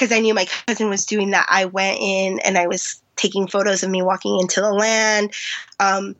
because 0.00 0.16
I 0.16 0.20
knew 0.20 0.32
my 0.32 0.46
cousin 0.66 0.88
was 0.88 1.04
doing 1.04 1.32
that, 1.32 1.46
I 1.50 1.66
went 1.66 1.98
in 2.00 2.38
and 2.40 2.56
I 2.56 2.66
was 2.66 3.02
taking 3.16 3.46
photos 3.46 3.82
of 3.82 3.90
me 3.90 4.00
walking 4.00 4.40
into 4.40 4.62
the 4.62 4.72
land. 4.72 5.34
Um, 5.78 6.16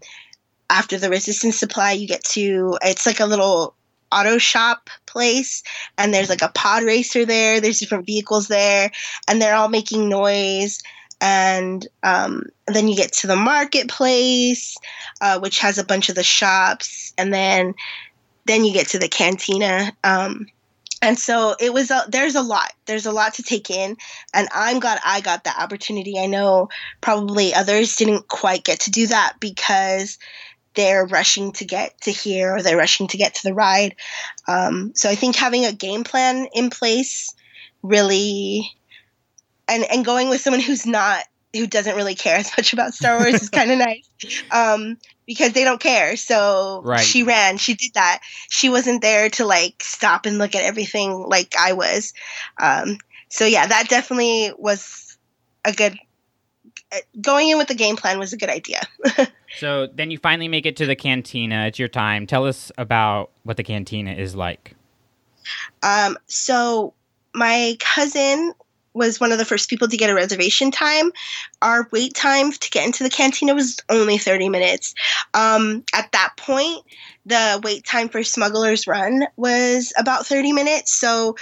after 0.68 0.99
the 0.99 1.08
resistance 1.08 1.58
supply, 1.58 1.92
you 1.92 2.06
get 2.06 2.22
to, 2.25 2.76
it's 2.82 3.06
like 3.06 3.20
a 3.20 3.26
little 3.26 3.75
auto 4.12 4.37
shop 4.37 4.90
place 5.06 5.62
and 5.96 6.12
there's 6.12 6.28
like 6.28 6.42
a 6.42 6.50
pod 6.54 6.82
racer 6.82 7.25
there. 7.25 7.58
There's 7.58 7.80
different 7.80 8.04
vehicles 8.04 8.49
there 8.49 8.90
and 9.26 9.40
they're 9.40 9.54
all 9.54 9.70
making 9.70 10.10
noise. 10.10 10.82
And 11.22 11.87
um, 12.02 12.44
then 12.66 12.87
you 12.87 12.96
get 12.96 13.12
to 13.14 13.26
the 13.26 13.37
marketplace 13.37 14.76
uh, 15.22 15.38
which 15.40 15.58
has 15.60 15.78
a 15.78 15.84
bunch 15.84 16.10
of 16.10 16.16
the 16.16 16.22
shops 16.22 17.14
and 17.16 17.32
then 17.32 17.75
then 18.44 18.64
you 18.64 18.75
get 18.75 18.88
to 18.88 18.99
the 18.99 19.08
cantina. 19.08 19.92
Um, 20.04 20.49
and 21.02 21.19
so 21.19 21.54
it 21.59 21.73
was 21.73 21.90
a, 21.90 22.04
there's 22.09 22.35
a 22.35 22.42
lot 22.42 22.73
there's 22.87 23.07
a 23.07 23.12
lot 23.12 23.35
to 23.35 23.42
take 23.42 23.71
in. 23.71 23.97
And 24.35 24.49
i'm 24.52 24.80
glad 24.80 25.00
i 25.04 25.21
got 25.21 25.45
that 25.45 25.59
opportunity. 25.59 26.19
I 26.19 26.26
know 26.26 26.69
probably 27.00 27.54
others 27.54 27.97
didn't 27.97 28.28
quite 28.28 28.64
get 28.64 28.80
to 28.80 28.90
do 28.90 29.07
that 29.09 29.35
because 29.40 30.19
they're 30.75 31.07
rushing 31.07 31.52
to 31.52 31.64
get 31.64 32.00
to 32.02 32.11
here 32.11 32.54
or 32.54 32.62
they're 32.62 32.76
rushing 32.76 33.09
to 33.09 33.16
get 33.16 33.35
to 33.35 33.42
the 33.42 33.54
ride. 33.54 33.97
Um, 34.47 34.92
so 34.95 35.11
I 35.11 35.14
think 35.14 35.37
having 35.37 35.64
a 35.64 35.73
game 35.73 36.04
plan 36.04 36.47
in 36.54 36.71
place 36.71 37.35
really, 37.83 38.71
and 39.69 39.85
and 39.90 40.04
going 40.04 40.28
with 40.28 40.40
someone 40.40 40.61
who's 40.61 40.87
not 40.87 41.25
who 41.54 41.66
doesn't 41.66 41.97
really 41.97 42.14
care 42.14 42.37
as 42.37 42.52
much 42.57 42.73
about 42.73 42.95
Star 42.95 43.19
Wars 43.19 43.42
is 43.42 43.50
kind 43.50 43.71
of 43.71 43.78
nice. 44.19 44.42
Um, 44.50 44.97
because 45.30 45.52
they 45.52 45.62
don't 45.62 45.80
care. 45.80 46.16
So 46.16 46.82
right. 46.84 46.99
she 46.99 47.22
ran, 47.22 47.56
she 47.56 47.75
did 47.75 47.94
that. 47.94 48.18
She 48.49 48.68
wasn't 48.68 49.00
there 49.00 49.30
to 49.30 49.46
like 49.46 49.80
stop 49.80 50.26
and 50.26 50.38
look 50.38 50.56
at 50.56 50.64
everything 50.64 51.12
like 51.12 51.54
I 51.56 51.75
was. 51.75 52.12
Um, 52.58 52.99
so 53.28 53.44
yeah, 53.44 53.64
that 53.64 53.88
definitely 53.88 54.52
was 54.58 55.16
a 55.64 55.72
good. 55.72 55.96
Uh, 56.90 56.96
going 57.20 57.49
in 57.49 57.58
with 57.58 57.68
the 57.68 57.76
game 57.76 57.94
plan 57.94 58.18
was 58.18 58.32
a 58.32 58.37
good 58.37 58.50
idea. 58.50 58.80
So 59.56 59.88
then 59.88 60.12
you 60.12 60.18
finally 60.18 60.46
make 60.46 60.64
it 60.64 60.76
to 60.76 60.87
the 60.87 60.94
cantina. 60.94 61.66
It's 61.66 61.76
your 61.76 61.88
time. 61.88 62.25
Tell 62.28 62.46
us 62.46 62.70
about 62.78 63.32
what 63.42 63.56
the 63.56 63.64
cantina 63.64 64.12
is 64.12 64.37
like. 64.37 64.76
Um, 65.82 66.16
so 66.28 66.94
my 67.34 67.76
cousin 67.80 68.52
was 68.94 69.20
one 69.20 69.32
of 69.32 69.38
the 69.38 69.44
first 69.44 69.70
people 69.70 69.88
to 69.88 69.97
get 69.97 70.11
a 70.11 70.14
reservation 70.14 70.70
time. 70.70 71.12
Our 71.62 71.88
wait 71.92 72.14
time 72.14 72.52
to 72.52 72.70
get 72.70 72.87
into 72.87 73.04
the 73.04 73.11
cantina 73.11 73.54
was 73.54 73.78
only 73.88 74.18
30 74.18 74.49
minutes. 74.49 74.94
Um, 75.35 75.85
at 75.94 76.11
that 76.12 76.35
point, 76.37 76.85
the 77.26 77.61
wait 77.62 77.85
time 77.85 78.09
for 78.09 78.23
Smuggler's 78.23 78.87
Run 78.87 79.26
was 79.37 79.92
about 79.97 80.26
30 80.26 80.52
minutes. 80.52 80.92
So 80.92 81.37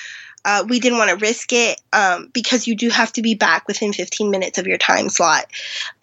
uh, 0.45 0.64
we 0.69 0.81
didn't 0.81 0.99
want 0.99 1.11
to 1.11 1.17
risk 1.17 1.52
it 1.52 1.81
um, 1.93 2.31
because 2.33 2.67
you 2.67 2.76
do 2.76 2.90
have 2.90 3.12
to 3.14 3.23
be 3.23 3.35
back 3.35 3.67
within 3.67 3.93
15 3.93 4.31
minutes 4.31 4.59
of 4.59 4.67
your 4.67 4.78
time 4.78 5.09
slot. 5.09 5.47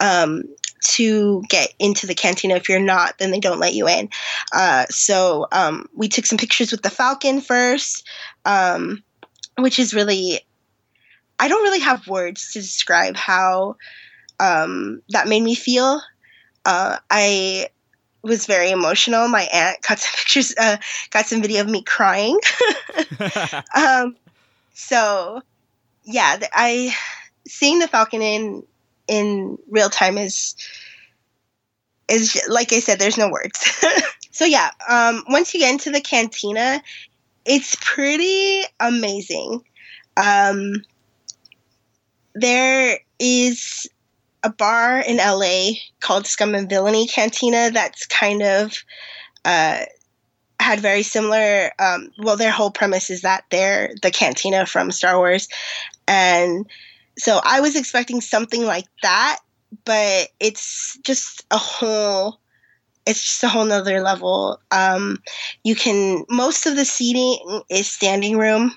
Um, 0.00 0.42
to 0.88 1.42
get 1.48 1.72
into 1.78 2.06
the 2.06 2.14
cantina. 2.14 2.54
If 2.54 2.68
you're 2.68 2.78
not, 2.78 3.18
then 3.18 3.30
they 3.30 3.40
don't 3.40 3.58
let 3.58 3.74
you 3.74 3.88
in. 3.88 4.08
Uh, 4.52 4.86
so 4.88 5.46
um, 5.50 5.88
we 5.94 6.06
took 6.08 6.26
some 6.26 6.38
pictures 6.38 6.70
with 6.70 6.82
the 6.82 6.90
Falcon 6.90 7.40
first, 7.40 8.06
um, 8.44 9.02
which 9.58 9.78
is 9.78 9.94
really, 9.94 10.40
I 11.38 11.48
don't 11.48 11.62
really 11.62 11.80
have 11.80 12.08
words 12.08 12.52
to 12.52 12.60
describe 12.60 13.16
how 13.16 13.76
um, 14.40 15.02
that 15.10 15.28
made 15.28 15.42
me 15.42 15.54
feel. 15.54 16.00
Uh, 16.64 16.98
I 17.10 17.68
was 18.22 18.46
very 18.46 18.70
emotional. 18.70 19.28
My 19.28 19.48
aunt 19.52 19.82
got 19.82 19.98
some 19.98 20.12
pictures, 20.16 20.54
uh, 20.58 20.76
got 21.10 21.26
some 21.26 21.42
video 21.42 21.62
of 21.62 21.68
me 21.68 21.82
crying. 21.82 22.38
um, 23.74 24.16
so, 24.74 25.42
yeah, 26.04 26.38
I 26.52 26.94
seeing 27.46 27.78
the 27.78 27.88
Falcon 27.88 28.22
in 28.22 28.62
in 29.08 29.58
real 29.70 29.88
time 29.88 30.18
is 30.18 30.56
is 32.08 32.40
like 32.48 32.72
I 32.72 32.80
said, 32.80 32.98
there's 32.98 33.18
no 33.18 33.30
words. 33.30 33.84
so 34.30 34.44
yeah, 34.44 34.70
um, 34.88 35.24
once 35.28 35.54
you 35.54 35.60
get 35.60 35.72
into 35.72 35.90
the 35.90 36.00
cantina, 36.00 36.82
it's 37.44 37.76
pretty 37.80 38.62
amazing. 38.80 39.62
Um, 40.16 40.84
there 42.36 42.98
is 43.18 43.88
a 44.42 44.50
bar 44.50 45.00
in 45.00 45.16
LA 45.16 45.70
called 46.00 46.26
Scum 46.26 46.54
and 46.54 46.68
Villainy 46.68 47.06
Cantina 47.06 47.70
that's 47.70 48.06
kind 48.06 48.42
of 48.42 48.84
uh, 49.44 49.80
had 50.60 50.80
very 50.80 51.02
similar. 51.02 51.70
Um, 51.78 52.10
well, 52.18 52.36
their 52.36 52.50
whole 52.50 52.70
premise 52.70 53.10
is 53.10 53.22
that 53.22 53.44
they're 53.50 53.90
the 54.02 54.10
cantina 54.10 54.66
from 54.66 54.90
Star 54.90 55.16
Wars, 55.16 55.48
and 56.06 56.66
so 57.18 57.40
I 57.42 57.60
was 57.60 57.74
expecting 57.74 58.20
something 58.20 58.64
like 58.64 58.86
that, 59.02 59.38
but 59.84 60.28
it's 60.38 60.98
just 61.02 61.44
a 61.50 61.58
whole 61.58 62.38
it's 63.06 63.22
just 63.22 63.44
a 63.44 63.48
whole 63.48 63.64
nother 63.64 64.02
level. 64.02 64.60
Um, 64.70 65.18
you 65.64 65.74
can 65.74 66.24
most 66.28 66.66
of 66.66 66.76
the 66.76 66.84
seating 66.84 67.62
is 67.70 67.88
standing 67.88 68.36
room. 68.36 68.72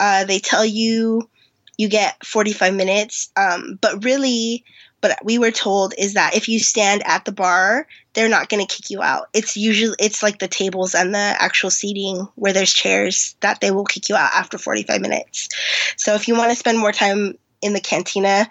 Uh, 0.00 0.24
they 0.24 0.38
tell 0.38 0.64
you 0.64 1.28
you 1.76 1.88
get 1.88 2.24
45 2.24 2.74
minutes, 2.74 3.30
um, 3.36 3.78
but 3.80 4.04
really 4.04 4.64
but 5.00 5.18
we 5.24 5.38
were 5.38 5.50
told 5.50 5.94
is 5.98 6.14
that 6.14 6.34
if 6.34 6.48
you 6.48 6.58
stand 6.58 7.02
at 7.06 7.24
the 7.24 7.32
bar, 7.32 7.86
they're 8.14 8.28
not 8.28 8.48
going 8.48 8.66
to 8.66 8.74
kick 8.74 8.90
you 8.90 9.02
out. 9.02 9.28
It's 9.34 9.56
usually 9.56 9.94
it's 10.00 10.22
like 10.22 10.38
the 10.38 10.48
tables 10.48 10.94
and 10.94 11.14
the 11.14 11.18
actual 11.38 11.70
seating 11.70 12.26
where 12.34 12.52
there's 12.52 12.72
chairs 12.72 13.36
that 13.40 13.60
they 13.60 13.70
will 13.70 13.84
kick 13.84 14.08
you 14.08 14.16
out 14.16 14.32
after 14.34 14.58
45 14.58 15.00
minutes. 15.00 15.48
So 15.96 16.14
if 16.14 16.26
you 16.28 16.36
want 16.36 16.50
to 16.50 16.56
spend 16.56 16.78
more 16.78 16.92
time 16.92 17.34
in 17.62 17.72
the 17.72 17.80
cantina, 17.80 18.48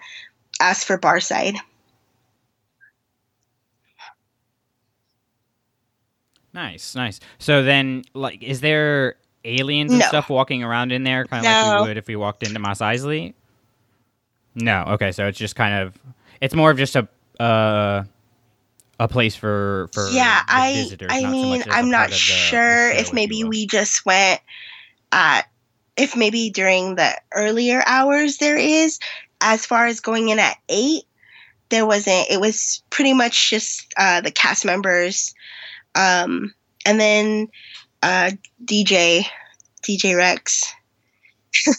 ask 0.60 0.86
for 0.86 0.96
bar 0.96 1.20
side. 1.20 1.56
Nice, 6.54 6.94
nice. 6.94 7.20
So 7.38 7.62
then, 7.62 8.04
like, 8.14 8.42
is 8.42 8.62
there 8.62 9.16
aliens 9.46 9.90
and 9.92 10.00
No. 10.00 10.06
stuff 10.06 10.28
walking 10.28 10.62
around 10.62 10.92
in 10.92 11.04
there, 11.04 11.24
kind 11.26 11.44
of 11.46 11.50
like 11.52 11.80
we 11.82 11.88
would 11.88 11.96
if 11.98 12.06
we 12.08 12.16
walked 12.16 12.42
into 12.42 12.58
Mos 12.58 12.78
Eisley? 12.80 13.34
No. 14.54 14.84
Okay, 14.88 15.12
so 15.12 15.26
it's 15.26 15.38
just 15.38 15.56
kind 15.56 15.74
of, 15.82 15.94
it's 16.40 16.54
more 16.54 16.70
of 16.70 16.78
just 16.78 16.96
a 16.96 17.08
uh, 17.40 18.04
a 18.98 19.08
place 19.08 19.36
for 19.36 19.90
for 19.92 20.08
yeah, 20.10 20.42
I 20.48 20.72
visitors. 20.74 21.10
I 21.12 21.20
so 21.22 21.30
mean, 21.30 21.62
a 21.62 21.64
I'm 21.70 21.90
not 21.90 22.06
of 22.06 22.10
the- 22.10 22.14
the 22.16 22.18
sure 22.18 22.90
if 22.90 23.12
maybe 23.12 23.44
we 23.44 23.66
just 23.66 24.06
went 24.06 24.40
at 25.12 25.42
if 25.96 26.16
maybe 26.16 26.50
during 26.50 26.94
the 26.94 27.10
earlier 27.34 27.82
hours 27.86 28.38
there 28.38 28.56
is. 28.56 28.98
As 29.42 29.66
far 29.66 29.84
as 29.86 30.00
going 30.00 30.30
in 30.30 30.38
at 30.38 30.56
eight, 30.70 31.02
there 31.68 31.84
wasn't. 31.84 32.30
It 32.30 32.40
was 32.40 32.82
pretty 32.88 33.12
much 33.12 33.50
just 33.50 33.92
uh, 33.98 34.22
the 34.22 34.30
cast 34.30 34.64
members, 34.64 35.34
um, 35.94 36.54
and 36.86 36.98
then 36.98 37.48
uh, 38.06 38.30
DJ 38.64 39.24
DJ 39.82 40.16
Rex. 40.16 40.72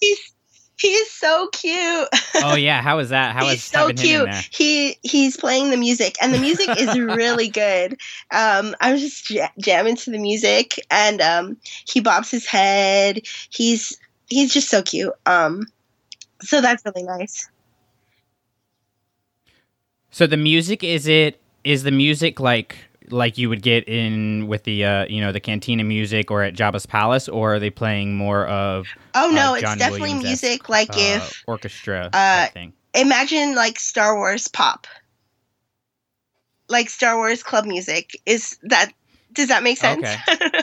he's 0.00 0.32
he's 0.78 1.10
so 1.10 1.48
cute. 1.52 2.08
Oh 2.42 2.54
yeah, 2.56 2.82
how 2.82 2.98
is 2.98 3.08
that? 3.10 3.34
How 3.36 3.44
he's 3.44 3.54
is 3.54 3.64
so 3.64 3.88
having 3.88 3.96
him 3.96 4.26
in 4.26 4.32
cute. 4.32 4.48
He 4.50 4.98
he's 5.02 5.36
playing 5.36 5.70
the 5.70 5.76
music, 5.76 6.16
and 6.20 6.32
the 6.32 6.38
music 6.38 6.68
is 6.76 6.98
really 6.98 7.48
good. 7.48 7.92
Um, 8.30 8.74
I 8.80 8.92
was 8.92 9.00
just 9.00 9.30
ja- 9.30 9.48
jamming 9.58 9.96
to 9.96 10.10
the 10.10 10.18
music, 10.18 10.78
and 10.90 11.20
um, 11.20 11.56
he 11.86 12.00
bobs 12.00 12.30
his 12.30 12.46
head. 12.46 13.20
He's 13.50 13.98
he's 14.28 14.52
just 14.52 14.68
so 14.68 14.82
cute. 14.82 15.14
Um, 15.24 15.66
so 16.42 16.60
that's 16.60 16.82
really 16.84 17.06
nice. 17.06 17.48
So 20.10 20.26
the 20.26 20.36
music 20.36 20.82
is 20.82 21.06
it 21.06 21.40
is 21.64 21.82
the 21.82 21.90
music 21.90 22.40
like 22.40 22.76
like 23.10 23.38
you 23.38 23.48
would 23.48 23.62
get 23.62 23.88
in 23.88 24.46
with 24.46 24.64
the 24.64 24.84
uh, 24.84 25.06
you 25.06 25.20
know 25.20 25.32
the 25.32 25.40
cantina 25.40 25.84
music 25.84 26.30
or 26.30 26.42
at 26.42 26.54
Jabba's 26.54 26.86
palace, 26.86 27.28
or 27.28 27.54
are 27.54 27.58
they 27.58 27.70
playing 27.70 28.16
more 28.16 28.46
of 28.46 28.86
Oh 29.14 29.30
no, 29.30 29.54
Uh, 29.54 29.56
it's 29.56 29.76
definitely 29.76 30.14
music. 30.14 30.68
Like 30.68 30.90
uh, 30.90 30.94
if 30.98 31.44
orchestra 31.46 32.10
uh, 32.12 32.48
thing? 32.48 32.72
imagine 32.94 33.54
like 33.54 33.78
Star 33.78 34.16
Wars 34.16 34.48
pop, 34.48 34.86
like 36.68 36.90
Star 36.90 37.16
Wars 37.16 37.42
club 37.42 37.64
music. 37.64 38.20
Is 38.26 38.58
that 38.64 38.92
does 39.32 39.48
that 39.48 39.62
make 39.62 39.78
sense? 39.78 40.06
Okay. 40.06 40.62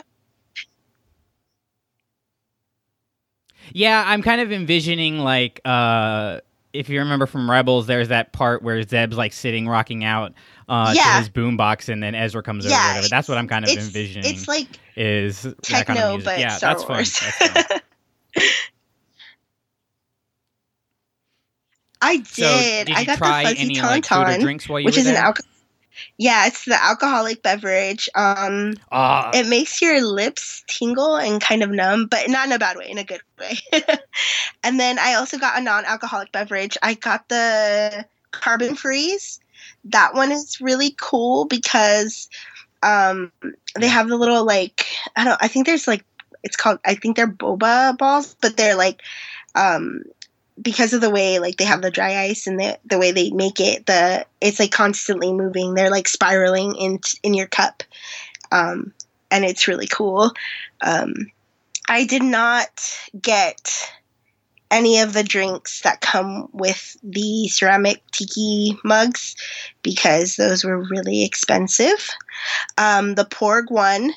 Yeah, 3.72 4.04
I'm 4.06 4.22
kind 4.22 4.40
of 4.40 4.52
envisioning 4.52 5.18
like 5.18 5.60
uh 5.64 6.40
if 6.74 6.88
you 6.90 6.98
remember 6.98 7.26
from 7.26 7.50
Rebels, 7.50 7.86
there's 7.86 8.08
that 8.08 8.32
part 8.32 8.62
where 8.62 8.82
Zeb's 8.82 9.16
like 9.16 9.32
sitting 9.32 9.66
rocking 9.68 10.04
out 10.04 10.34
uh 10.68 10.94
to 10.94 11.00
his 11.00 11.30
boombox 11.30 11.88
and 11.88 12.02
then 12.02 12.14
Ezra 12.14 12.42
comes 12.42 12.66
over 12.66 12.72
Yeah, 12.72 12.84
or 12.84 12.88
whatever. 12.88 13.08
That's 13.08 13.28
what 13.28 13.38
I'm 13.38 13.48
kind 13.48 13.64
of 13.64 13.70
it's 13.70 13.86
envisioning 13.86 14.24
it's 14.30 14.48
like 14.48 14.66
is 14.96 15.46
techno, 15.62 15.94
kind 15.94 16.18
of 16.18 16.24
but 16.24 16.38
yeah, 16.38 16.48
Star 16.48 16.70
that's 16.70 16.88
Wars. 16.88 17.18
fun. 17.18 17.26
That's 17.26 17.38
fun. 17.38 17.80
I 22.02 22.18
So, 22.18 22.44
did. 22.44 22.86
did 22.86 22.96
I 22.96 23.00
you 23.00 23.06
got 23.06 23.18
try 23.18 23.44
the 23.44 23.48
fuzzy 23.50 23.60
any 23.62 23.80
like 23.80 24.04
food 24.04 24.28
or 24.28 24.34
drinks 24.34 24.68
while 24.68 24.80
you 24.80 24.86
which 24.86 24.96
were 24.96 25.00
is 25.00 25.06
an 25.06 25.14
there? 25.14 25.24
alcohol. 25.24 25.48
Yeah, 26.18 26.46
it's 26.46 26.64
the 26.64 26.82
alcoholic 26.82 27.42
beverage. 27.42 28.08
Um, 28.14 28.74
Ah, 28.90 29.30
it 29.34 29.46
makes 29.46 29.80
your 29.82 30.00
lips 30.00 30.64
tingle 30.66 31.16
and 31.16 31.40
kind 31.40 31.62
of 31.62 31.70
numb, 31.70 32.06
but 32.06 32.28
not 32.28 32.46
in 32.46 32.52
a 32.52 32.58
bad 32.58 32.76
way, 32.76 32.88
in 32.90 32.98
a 32.98 33.04
good 33.04 33.20
way. 33.38 33.58
and 34.64 34.78
then 34.78 34.98
I 34.98 35.14
also 35.14 35.38
got 35.38 35.58
a 35.58 35.62
non-alcoholic 35.62 36.32
beverage. 36.32 36.76
I 36.82 36.94
got 36.94 37.28
the 37.28 38.06
carbon 38.30 38.74
freeze. 38.74 39.40
That 39.86 40.14
one 40.14 40.32
is 40.32 40.60
really 40.60 40.94
cool 40.98 41.46
because 41.46 42.28
um, 42.82 43.32
they 43.78 43.88
have 43.88 44.08
the 44.08 44.16
little 44.16 44.44
like 44.44 44.86
I 45.16 45.24
don't. 45.24 45.42
I 45.42 45.48
think 45.48 45.66
there's 45.66 45.88
like 45.88 46.04
it's 46.42 46.56
called. 46.56 46.78
I 46.84 46.94
think 46.94 47.16
they're 47.16 47.26
boba 47.26 47.96
balls, 47.96 48.36
but 48.40 48.56
they're 48.56 48.76
like 48.76 49.02
um, 49.54 50.02
because 50.60 50.92
of 50.92 51.00
the 51.00 51.10
way 51.10 51.38
like 51.38 51.56
they 51.56 51.64
have 51.64 51.82
the 51.82 51.90
dry 51.90 52.22
ice 52.22 52.46
and 52.46 52.58
the 52.60 52.78
the 52.84 52.98
way 52.98 53.12
they 53.12 53.30
make 53.30 53.60
it. 53.60 53.86
The 53.86 54.26
it's 54.40 54.60
like 54.60 54.72
constantly 54.72 55.32
moving. 55.32 55.74
They're 55.74 55.90
like 55.90 56.08
spiraling 56.08 56.76
in 56.76 57.00
in 57.22 57.34
your 57.34 57.46
cup. 57.46 57.82
Um, 58.52 58.92
and 59.30 59.44
it's 59.44 59.66
really 59.66 59.88
cool. 59.88 60.32
Um, 60.80 61.12
I 61.88 62.04
did 62.04 62.22
not 62.22 62.68
get 63.20 63.90
any 64.70 65.00
of 65.00 65.12
the 65.12 65.22
drinks 65.22 65.82
that 65.82 66.00
come 66.00 66.48
with 66.52 66.96
the 67.02 67.48
ceramic 67.48 68.02
tiki 68.12 68.76
mugs 68.84 69.36
because 69.82 70.36
those 70.36 70.64
were 70.64 70.82
really 70.82 71.24
expensive. 71.24 72.08
Um, 72.78 73.14
the 73.14 73.24
Porg 73.24 73.70
one 73.70 74.12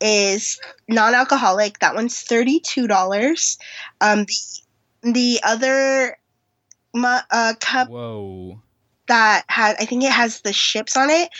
is 0.00 0.58
non-alcoholic. 0.88 1.78
That 1.80 1.94
one's 1.94 2.20
thirty-two 2.22 2.86
dollars. 2.86 3.58
Um, 4.00 4.24
the 4.24 4.36
the 5.02 5.40
other 5.44 6.16
uh, 6.94 7.54
cup 7.60 7.88
Whoa. 7.88 8.60
that 9.06 9.44
had 9.48 9.76
I 9.78 9.84
think 9.84 10.04
it 10.04 10.12
has 10.12 10.40
the 10.40 10.52
ships 10.52 10.96
on 10.96 11.10
it. 11.10 11.30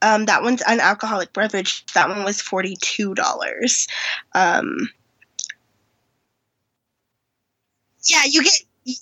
Um, 0.00 0.26
that 0.26 0.42
one's 0.42 0.62
an 0.62 0.80
alcoholic 0.80 1.32
beverage. 1.32 1.84
That 1.94 2.08
one 2.08 2.24
was 2.24 2.40
forty 2.40 2.76
two 2.80 3.14
dollars. 3.14 3.88
Um, 4.34 4.88
yeah, 8.08 8.22
you 8.26 8.44
get 8.44 8.52
you 8.84 8.94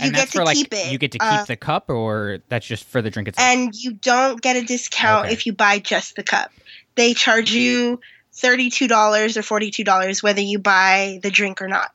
and 0.00 0.12
get 0.12 0.20
that's 0.20 0.32
to 0.32 0.38
for 0.38 0.44
like 0.44 0.56
keep 0.56 0.72
it. 0.72 0.90
you 0.90 0.98
get 0.98 1.12
to 1.12 1.18
keep 1.18 1.28
uh, 1.28 1.44
the 1.44 1.56
cup 1.56 1.88
or 1.88 2.38
that's 2.48 2.66
just 2.66 2.84
for 2.84 3.02
the 3.02 3.10
drink 3.10 3.28
itself? 3.28 3.46
and 3.48 3.74
you 3.74 3.92
don't 3.92 4.40
get 4.40 4.56
a 4.56 4.62
discount 4.62 5.26
Okay. 5.26 5.34
if 5.34 5.46
you 5.46 5.52
buy 5.52 5.78
just 5.78 6.16
the 6.16 6.22
cup. 6.22 6.50
They 6.96 7.14
charge 7.14 7.52
you 7.52 8.00
thirty 8.32 8.70
two 8.70 8.88
dollars 8.88 9.36
or 9.36 9.42
forty 9.42 9.70
two 9.70 9.84
dollars 9.84 10.22
whether 10.22 10.40
you 10.40 10.58
buy 10.58 11.20
the 11.22 11.30
drink 11.30 11.62
or 11.62 11.68
not. 11.68 11.92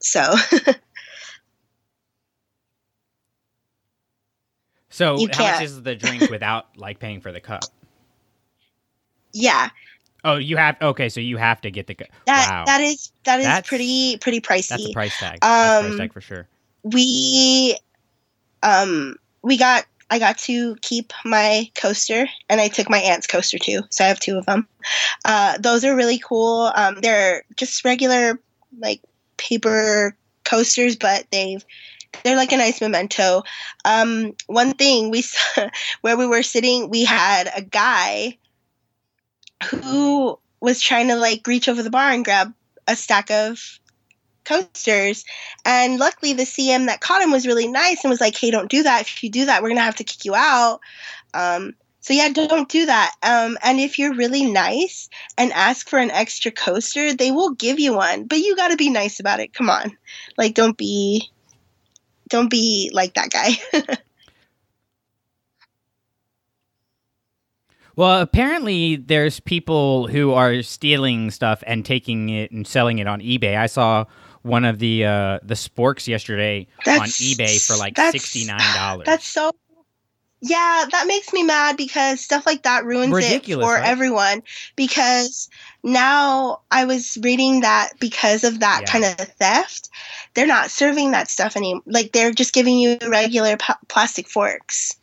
So 0.00 0.22
so 4.88 5.18
you 5.18 5.28
how 5.32 5.44
much 5.44 5.52
can't. 5.52 5.64
is 5.64 5.82
the 5.82 5.94
drink 5.94 6.30
without 6.30 6.76
like 6.76 6.98
paying 6.98 7.20
for 7.20 7.32
the 7.32 7.40
cup? 7.40 7.62
yeah, 9.32 9.70
Oh, 10.22 10.36
you 10.36 10.58
have 10.58 10.76
okay, 10.82 11.08
so 11.08 11.18
you 11.20 11.38
have 11.38 11.62
to 11.62 11.70
get 11.70 11.86
the 11.86 11.94
cup. 11.94 12.08
that 12.26 12.48
wow. 12.50 12.64
that 12.66 12.80
is 12.82 13.10
that 13.24 13.38
is 13.40 13.46
That's- 13.46 13.66
pretty 13.68 14.18
pretty 14.18 14.40
pricey. 14.40 14.68
That's 14.68 14.86
a 14.86 14.92
price 14.92 15.18
tag. 15.18 15.38
That's 15.40 15.78
a 15.78 15.82
price 15.82 15.92
Um, 15.92 15.98
tag 15.98 16.12
for 16.12 16.20
sure. 16.20 16.48
we 16.82 17.76
um 18.62 19.16
we 19.42 19.56
got 19.56 19.86
I 20.10 20.18
got 20.18 20.36
to 20.38 20.76
keep 20.82 21.12
my 21.24 21.70
coaster 21.76 22.26
and 22.48 22.60
I 22.60 22.66
took 22.68 22.90
my 22.90 22.98
aunt's 22.98 23.26
coaster 23.28 23.58
too. 23.58 23.82
So 23.90 24.04
I 24.04 24.08
have 24.08 24.18
two 24.20 24.36
of 24.36 24.44
them. 24.44 24.66
Uh, 25.24 25.56
those 25.58 25.84
are 25.84 25.94
really 25.94 26.18
cool. 26.18 26.70
Um, 26.74 26.96
they're 27.00 27.44
just 27.56 27.84
regular 27.84 28.40
like 28.78 29.00
paper 29.40 30.16
coasters, 30.44 30.96
but 30.96 31.26
they've 31.32 31.64
they're 32.22 32.36
like 32.36 32.52
a 32.52 32.56
nice 32.56 32.80
memento. 32.80 33.42
Um, 33.84 34.34
one 34.46 34.74
thing 34.74 35.10
we 35.10 35.22
saw 35.22 35.68
where 36.02 36.16
we 36.16 36.26
were 36.26 36.42
sitting, 36.42 36.90
we 36.90 37.04
had 37.04 37.50
a 37.56 37.62
guy 37.62 38.36
who 39.70 40.38
was 40.60 40.80
trying 40.80 41.08
to 41.08 41.16
like 41.16 41.46
reach 41.46 41.68
over 41.68 41.82
the 41.82 41.90
bar 41.90 42.10
and 42.10 42.24
grab 42.24 42.52
a 42.86 42.96
stack 42.96 43.30
of 43.30 43.78
coasters. 44.44 45.24
And 45.64 45.98
luckily, 45.98 46.32
the 46.32 46.42
CM 46.42 46.86
that 46.86 47.00
caught 47.00 47.22
him 47.22 47.30
was 47.30 47.46
really 47.46 47.68
nice 47.68 48.02
and 48.02 48.10
was 48.10 48.20
like, 48.20 48.36
"Hey, 48.36 48.50
don't 48.50 48.70
do 48.70 48.82
that. 48.82 49.02
If 49.02 49.22
you 49.22 49.30
do 49.30 49.46
that, 49.46 49.62
we're 49.62 49.68
gonna 49.68 49.80
have 49.82 49.96
to 49.96 50.04
kick 50.04 50.24
you 50.24 50.34
out." 50.34 50.80
Um, 51.32 51.74
so 52.00 52.14
yeah, 52.14 52.28
don't 52.30 52.68
do 52.68 52.86
that. 52.86 53.12
Um, 53.22 53.58
and 53.62 53.78
if 53.78 53.98
you're 53.98 54.14
really 54.14 54.50
nice 54.50 55.08
and 55.36 55.52
ask 55.52 55.88
for 55.88 55.98
an 55.98 56.10
extra 56.10 56.50
coaster, 56.50 57.14
they 57.14 57.30
will 57.30 57.50
give 57.50 57.78
you 57.78 57.94
one. 57.94 58.24
But 58.24 58.38
you 58.38 58.56
got 58.56 58.68
to 58.68 58.76
be 58.76 58.90
nice 58.90 59.20
about 59.20 59.40
it. 59.40 59.52
Come 59.52 59.70
on, 59.70 59.96
like 60.36 60.54
don't 60.54 60.76
be, 60.76 61.30
don't 62.28 62.50
be 62.50 62.90
like 62.92 63.14
that 63.14 63.30
guy. 63.30 63.94
Well, 67.96 68.22
apparently 68.22 68.96
there's 68.96 69.40
people 69.40 70.06
who 70.06 70.32
are 70.32 70.62
stealing 70.62 71.30
stuff 71.30 71.62
and 71.66 71.84
taking 71.84 72.30
it 72.30 72.50
and 72.50 72.66
selling 72.66 72.98
it 72.98 73.06
on 73.06 73.20
eBay. 73.20 73.58
I 73.58 73.66
saw 73.66 74.06
one 74.40 74.64
of 74.64 74.78
the 74.78 75.04
uh, 75.04 75.38
the 75.42 75.52
sporks 75.52 76.06
yesterday 76.06 76.66
on 76.86 77.08
eBay 77.08 77.66
for 77.66 77.76
like 77.76 77.98
sixty 77.98 78.46
nine 78.46 78.74
dollars. 78.74 79.04
That's 79.04 79.26
so 79.26 79.52
Yeah, 80.42 80.86
that 80.90 81.06
makes 81.06 81.32
me 81.34 81.42
mad 81.42 81.76
because 81.76 82.20
stuff 82.20 82.46
like 82.46 82.62
that 82.62 82.84
ruins 82.84 83.12
Ridiculous, 83.12 83.66
it 83.66 83.68
for 83.68 83.76
right? 83.76 83.86
everyone. 83.86 84.42
Because 84.74 85.48
now 85.82 86.62
I 86.70 86.86
was 86.86 87.18
reading 87.22 87.60
that 87.60 87.90
because 88.00 88.42
of 88.44 88.60
that 88.60 88.82
Yeah. 88.82 88.90
kind 88.90 89.04
of 89.04 89.28
theft, 89.34 89.90
they're 90.34 90.46
not 90.46 90.70
serving 90.70 91.10
that 91.10 91.28
stuff 91.28 91.56
anymore. 91.56 91.82
Like 91.86 92.12
they're 92.12 92.32
just 92.32 92.54
giving 92.54 92.78
you 92.78 92.96
regular 93.06 93.56
pa- 93.58 93.78
plastic 93.88 94.28
forks. 94.28 94.96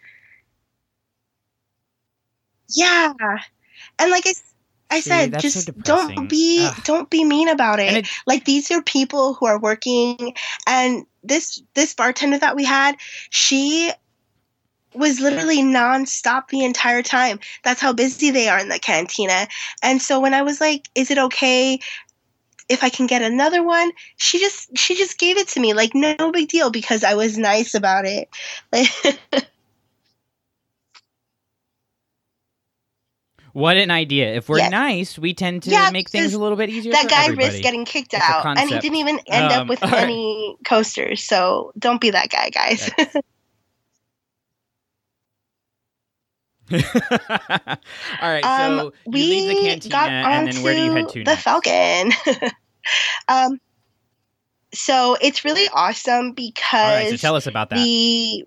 Yeah, 2.69 3.13
and 3.99 4.11
like 4.11 4.25
I, 4.89 4.99
See, 4.99 5.09
said, 5.09 5.31
that's 5.31 5.53
so 5.53 5.59
just 5.59 5.83
don't 5.83 6.29
be 6.29 6.65
Ugh. 6.65 6.83
don't 6.83 7.09
be 7.09 7.23
mean 7.23 7.47
about 7.47 7.79
it 7.79 7.97
it, 7.97 8.09
like 8.25 8.45
these 8.45 8.71
are 8.71 8.81
people 8.81 9.35
who 9.35 9.45
are 9.45 9.59
working 9.59 10.33
and 10.65 11.05
this 11.23 11.61
this 11.75 11.93
bartender 11.93 12.37
that 12.37 12.55
we 12.55 12.63
had 12.65 12.95
she 13.29 13.91
was 14.97 15.19
literally 15.19 15.59
nonstop 15.59 16.47
the 16.49 16.63
entire 16.65 17.03
time 17.03 17.39
that's 17.63 17.81
how 17.81 17.93
busy 17.93 18.31
they 18.31 18.49
are 18.49 18.59
in 18.59 18.69
the 18.69 18.79
cantina 18.79 19.47
and 19.83 20.01
so 20.01 20.19
when 20.19 20.33
i 20.33 20.41
was 20.41 20.61
like 20.61 20.87
is 20.95 21.11
it 21.11 21.17
okay 21.17 21.79
if 22.69 22.83
i 22.83 22.89
can 22.89 23.07
get 23.07 23.21
another 23.21 23.63
one 23.63 23.91
she 24.17 24.39
just 24.39 24.77
she 24.77 24.95
just 24.95 25.17
gave 25.19 25.37
it 25.37 25.47
to 25.47 25.59
me 25.59 25.73
like 25.73 25.93
no 25.95 26.15
big 26.31 26.47
deal 26.49 26.71
because 26.71 27.03
i 27.03 27.13
was 27.15 27.37
nice 27.37 27.73
about 27.75 28.05
it 28.05 28.29
what 33.53 33.77
an 33.77 33.91
idea! 33.91 34.35
If 34.35 34.49
we're 34.49 34.59
Yes. 34.59 34.71
nice, 34.71 35.17
we 35.19 35.33
tend 35.33 35.63
to 35.63 35.71
Yeah, 35.71 35.89
make 35.91 36.09
things 36.09 36.33
a 36.33 36.39
little 36.39 36.57
bit 36.57 36.69
easier. 36.69 36.93
that 36.93 37.09
guy 37.09 37.23
everybody. 37.23 37.47
risked 37.49 37.63
getting 37.63 37.85
kicked 37.85 38.13
It's 38.13 38.23
out 38.23 38.45
and 38.57 38.69
he 38.69 38.77
didn't 38.79 38.97
even 38.97 39.19
end 39.27 39.51
Um, 39.51 39.61
up 39.61 39.69
with 39.69 39.79
all 39.83 39.89
right. 39.89 40.03
any 40.03 40.57
coasters 40.65 41.23
so 41.23 41.71
don't 41.79 42.01
be 42.01 42.11
that 42.11 42.29
guy 42.29 42.49
guys 42.49 42.89
All 46.71 48.29
right, 48.29 48.43
so 48.43 48.79
Um, 48.79 48.91
you 49.05 49.11
we 49.11 49.21
leave 49.21 49.57
the 49.57 49.63
cantina, 49.63 49.95
got 49.95 50.31
and 50.33 50.47
then 50.47 50.63
where 50.63 50.73
do 50.73 50.81
you 50.81 50.91
head 50.91 51.07
to 51.09 51.19
the 51.19 51.25
next? 51.25 51.43
Falcon. 51.43 52.11
um, 53.27 53.59
so 54.73 55.17
it's 55.21 55.45
really 55.45 55.69
awesome 55.73 56.33
because 56.33 56.93
right, 56.93 57.09
so 57.09 57.17
tell 57.17 57.35
us 57.35 57.47
about 57.47 57.69
that. 57.69 57.77
the 57.77 58.45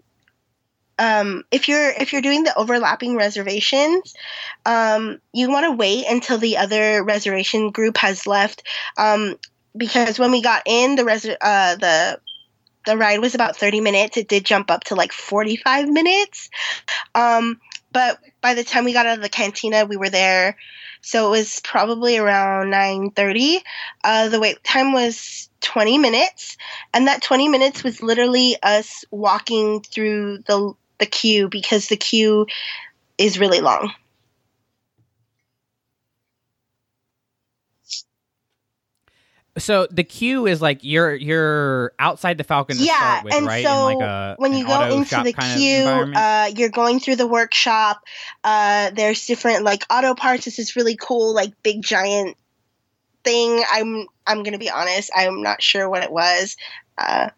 um, 0.98 1.44
if 1.50 1.68
you're 1.68 1.90
if 1.90 2.12
you're 2.12 2.20
doing 2.20 2.44
the 2.44 2.56
overlapping 2.59 3.16
reservations, 3.16 4.14
um, 4.66 5.18
you 5.33 5.50
want 5.50 5.64
to 5.64 5.72
wait 5.72 6.04
until 6.09 6.37
the 6.37 6.59
other 6.59 7.02
reservation 7.02 7.70
group 7.70 7.96
has 7.96 8.26
left, 8.26 8.62
um, 8.98 9.37
because 9.74 10.18
when 10.18 10.30
we 10.30 10.42
got 10.42 10.62
in, 10.66 10.96
the 10.96 11.04
res- 11.06 11.26
uh, 11.26 11.76
the 11.76 12.20
the 12.87 12.96
ride 12.96 13.20
was 13.20 13.35
about 13.35 13.56
30 13.56 13.80
minutes. 13.80 14.16
It 14.16 14.28
did 14.28 14.44
jump 14.44 14.70
up 14.70 14.85
to 14.85 14.94
like 14.94 15.12
45 15.12 15.88
minutes. 15.88 16.50
Um, 17.14 17.61
but 17.92 18.18
by 18.40 18.55
the 18.55 18.64
time 18.64 18.85
we 18.85 18.92
got 18.92 19.07
out 19.07 19.18
of 19.18 19.22
the 19.22 19.29
cantina, 19.29 19.85
we 19.85 19.96
were 19.96 20.11
there. 20.11 20.57
So 21.03 21.29
it 21.29 21.31
was 21.31 21.61
probably 21.61 22.18
around 22.18 22.70
9:30. 22.70 23.62
Uh, 24.05 24.29
the 24.29 24.40
wait 24.40 24.62
time 24.64 24.92
was 24.92 25.48
20 25.61 25.98
minutes, 25.98 26.57
and 26.92 27.07
that 27.07 27.22
20 27.22 27.48
minutes 27.48 27.83
was 27.83 28.03
literally 28.03 28.57
us 28.62 29.05
walking 29.11 29.83
through 29.83 30.38
the 30.46 30.74
the 30.98 31.07
queue 31.07 31.48
because 31.48 31.88
the 31.88 31.96
queue 31.96 32.46
is 33.16 33.38
really 33.38 33.61
long. 33.61 33.92
So 39.61 39.87
the 39.90 40.05
queue 40.05 40.46
is 40.46 40.61
like 40.61 40.81
you're 40.83 41.14
you're 41.14 41.92
outside 41.99 42.38
the 42.38 42.44
Falcon 42.44 42.77
Yeah, 42.79 43.23
with, 43.23 43.35
and 43.35 43.46
right? 43.46 43.64
so 43.64 43.73
In 43.73 43.99
like 43.99 44.09
a 44.09 44.35
when 44.38 44.55
you 44.55 44.66
go 44.66 44.96
into 44.96 45.23
the 45.23 45.33
queue, 45.33 45.87
uh, 45.87 46.51
you're 46.55 46.70
going 46.70 47.01
through 47.01 47.16
the 47.16 47.27
workshop. 47.27 48.03
Uh, 48.42 48.90
there's 48.90 49.27
different 49.27 49.64
like 49.64 49.85
auto 49.90 50.14
parts. 50.14 50.44
This 50.44 50.59
is 50.59 50.77
really 50.77 50.96
cool, 50.96 51.35
like 51.35 51.53
big 51.62 51.83
giant 51.83 52.37
thing. 53.25 53.62
I'm 53.73 54.07
I'm 54.27 54.42
gonna 54.42 54.59
be 54.59 54.70
honest. 54.70 55.11
I'm 55.14 55.42
not 55.42 55.62
sure 55.62 55.88
what 55.88 56.03
it 56.03 56.11
was. 56.11 56.57
Uh, 56.99 57.31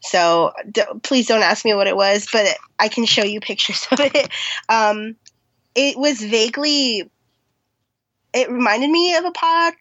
so 0.00 0.52
d- 0.70 0.82
please 1.02 1.26
don't 1.26 1.42
ask 1.42 1.64
me 1.64 1.74
what 1.74 1.86
it 1.86 1.96
was, 1.96 2.28
but 2.32 2.46
I 2.78 2.88
can 2.88 3.06
show 3.06 3.24
you 3.24 3.40
pictures 3.40 3.86
of 3.92 4.00
it. 4.00 4.28
Um, 4.68 5.16
it 5.74 5.96
was 5.98 6.22
vaguely. 6.22 7.10
It 8.32 8.50
reminded 8.50 8.90
me 8.90 9.14
of 9.16 9.24
a 9.24 9.30
pod 9.30 9.74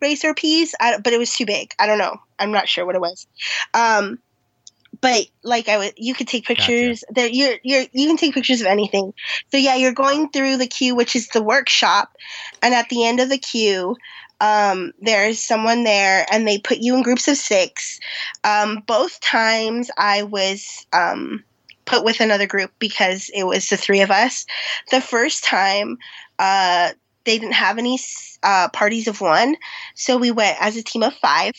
racer 0.00 0.34
piece, 0.34 0.74
I, 0.80 0.98
but 0.98 1.12
it 1.12 1.18
was 1.18 1.34
too 1.34 1.46
big. 1.46 1.74
I 1.78 1.86
don't 1.86 1.98
know. 1.98 2.16
I'm 2.38 2.52
not 2.52 2.68
sure 2.68 2.86
what 2.86 2.94
it 2.94 3.00
was. 3.00 3.26
Um, 3.74 4.18
but 5.00 5.26
like 5.42 5.68
I 5.68 5.78
would, 5.78 5.94
you 5.96 6.14
could 6.14 6.28
take 6.28 6.46
pictures. 6.46 7.02
There, 7.10 7.28
you're 7.28 7.56
you're 7.62 7.86
you 7.92 8.06
can 8.06 8.16
take 8.16 8.34
pictures 8.34 8.60
of 8.60 8.66
anything. 8.66 9.12
So 9.50 9.56
yeah, 9.56 9.74
you're 9.74 9.92
going 9.92 10.30
through 10.30 10.58
the 10.58 10.66
queue, 10.66 10.94
which 10.94 11.16
is 11.16 11.28
the 11.28 11.42
workshop, 11.42 12.16
and 12.62 12.74
at 12.74 12.88
the 12.88 13.04
end 13.06 13.18
of 13.18 13.28
the 13.28 13.38
queue, 13.38 13.96
um, 14.40 14.92
there's 15.00 15.40
someone 15.40 15.84
there, 15.84 16.26
and 16.30 16.46
they 16.46 16.58
put 16.58 16.78
you 16.78 16.94
in 16.96 17.02
groups 17.02 17.28
of 17.28 17.36
six. 17.36 18.00
Um, 18.44 18.82
both 18.86 19.20
times 19.20 19.90
I 19.96 20.24
was 20.24 20.86
um, 20.92 21.42
put 21.84 22.04
with 22.04 22.20
another 22.20 22.46
group 22.46 22.72
because 22.78 23.30
it 23.34 23.44
was 23.44 23.68
the 23.68 23.76
three 23.76 24.00
of 24.00 24.10
us. 24.10 24.46
The 24.90 25.00
first 25.00 25.44
time, 25.44 25.98
uh, 26.38 26.90
they 27.24 27.38
didn't 27.38 27.54
have 27.54 27.78
any 27.78 27.98
uh, 28.42 28.68
parties 28.70 29.08
of 29.08 29.20
one, 29.20 29.56
so 29.94 30.16
we 30.16 30.30
went 30.30 30.56
as 30.60 30.76
a 30.76 30.82
team 30.82 31.02
of 31.02 31.14
five. 31.14 31.52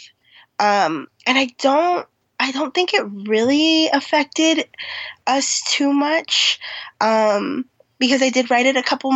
Um, 0.60 1.08
and 1.26 1.38
I 1.38 1.50
don't 1.60 2.08
I 2.40 2.52
don't 2.52 2.74
think 2.74 2.94
it 2.94 3.06
really 3.28 3.88
affected 3.88 4.68
us 5.26 5.62
too 5.62 5.94
much 5.94 6.60
um, 7.00 7.66
because 8.00 8.22
I 8.22 8.30
did 8.30 8.52
write 8.52 8.66
it 8.66 8.76
a 8.76 8.84
couple 8.84 9.12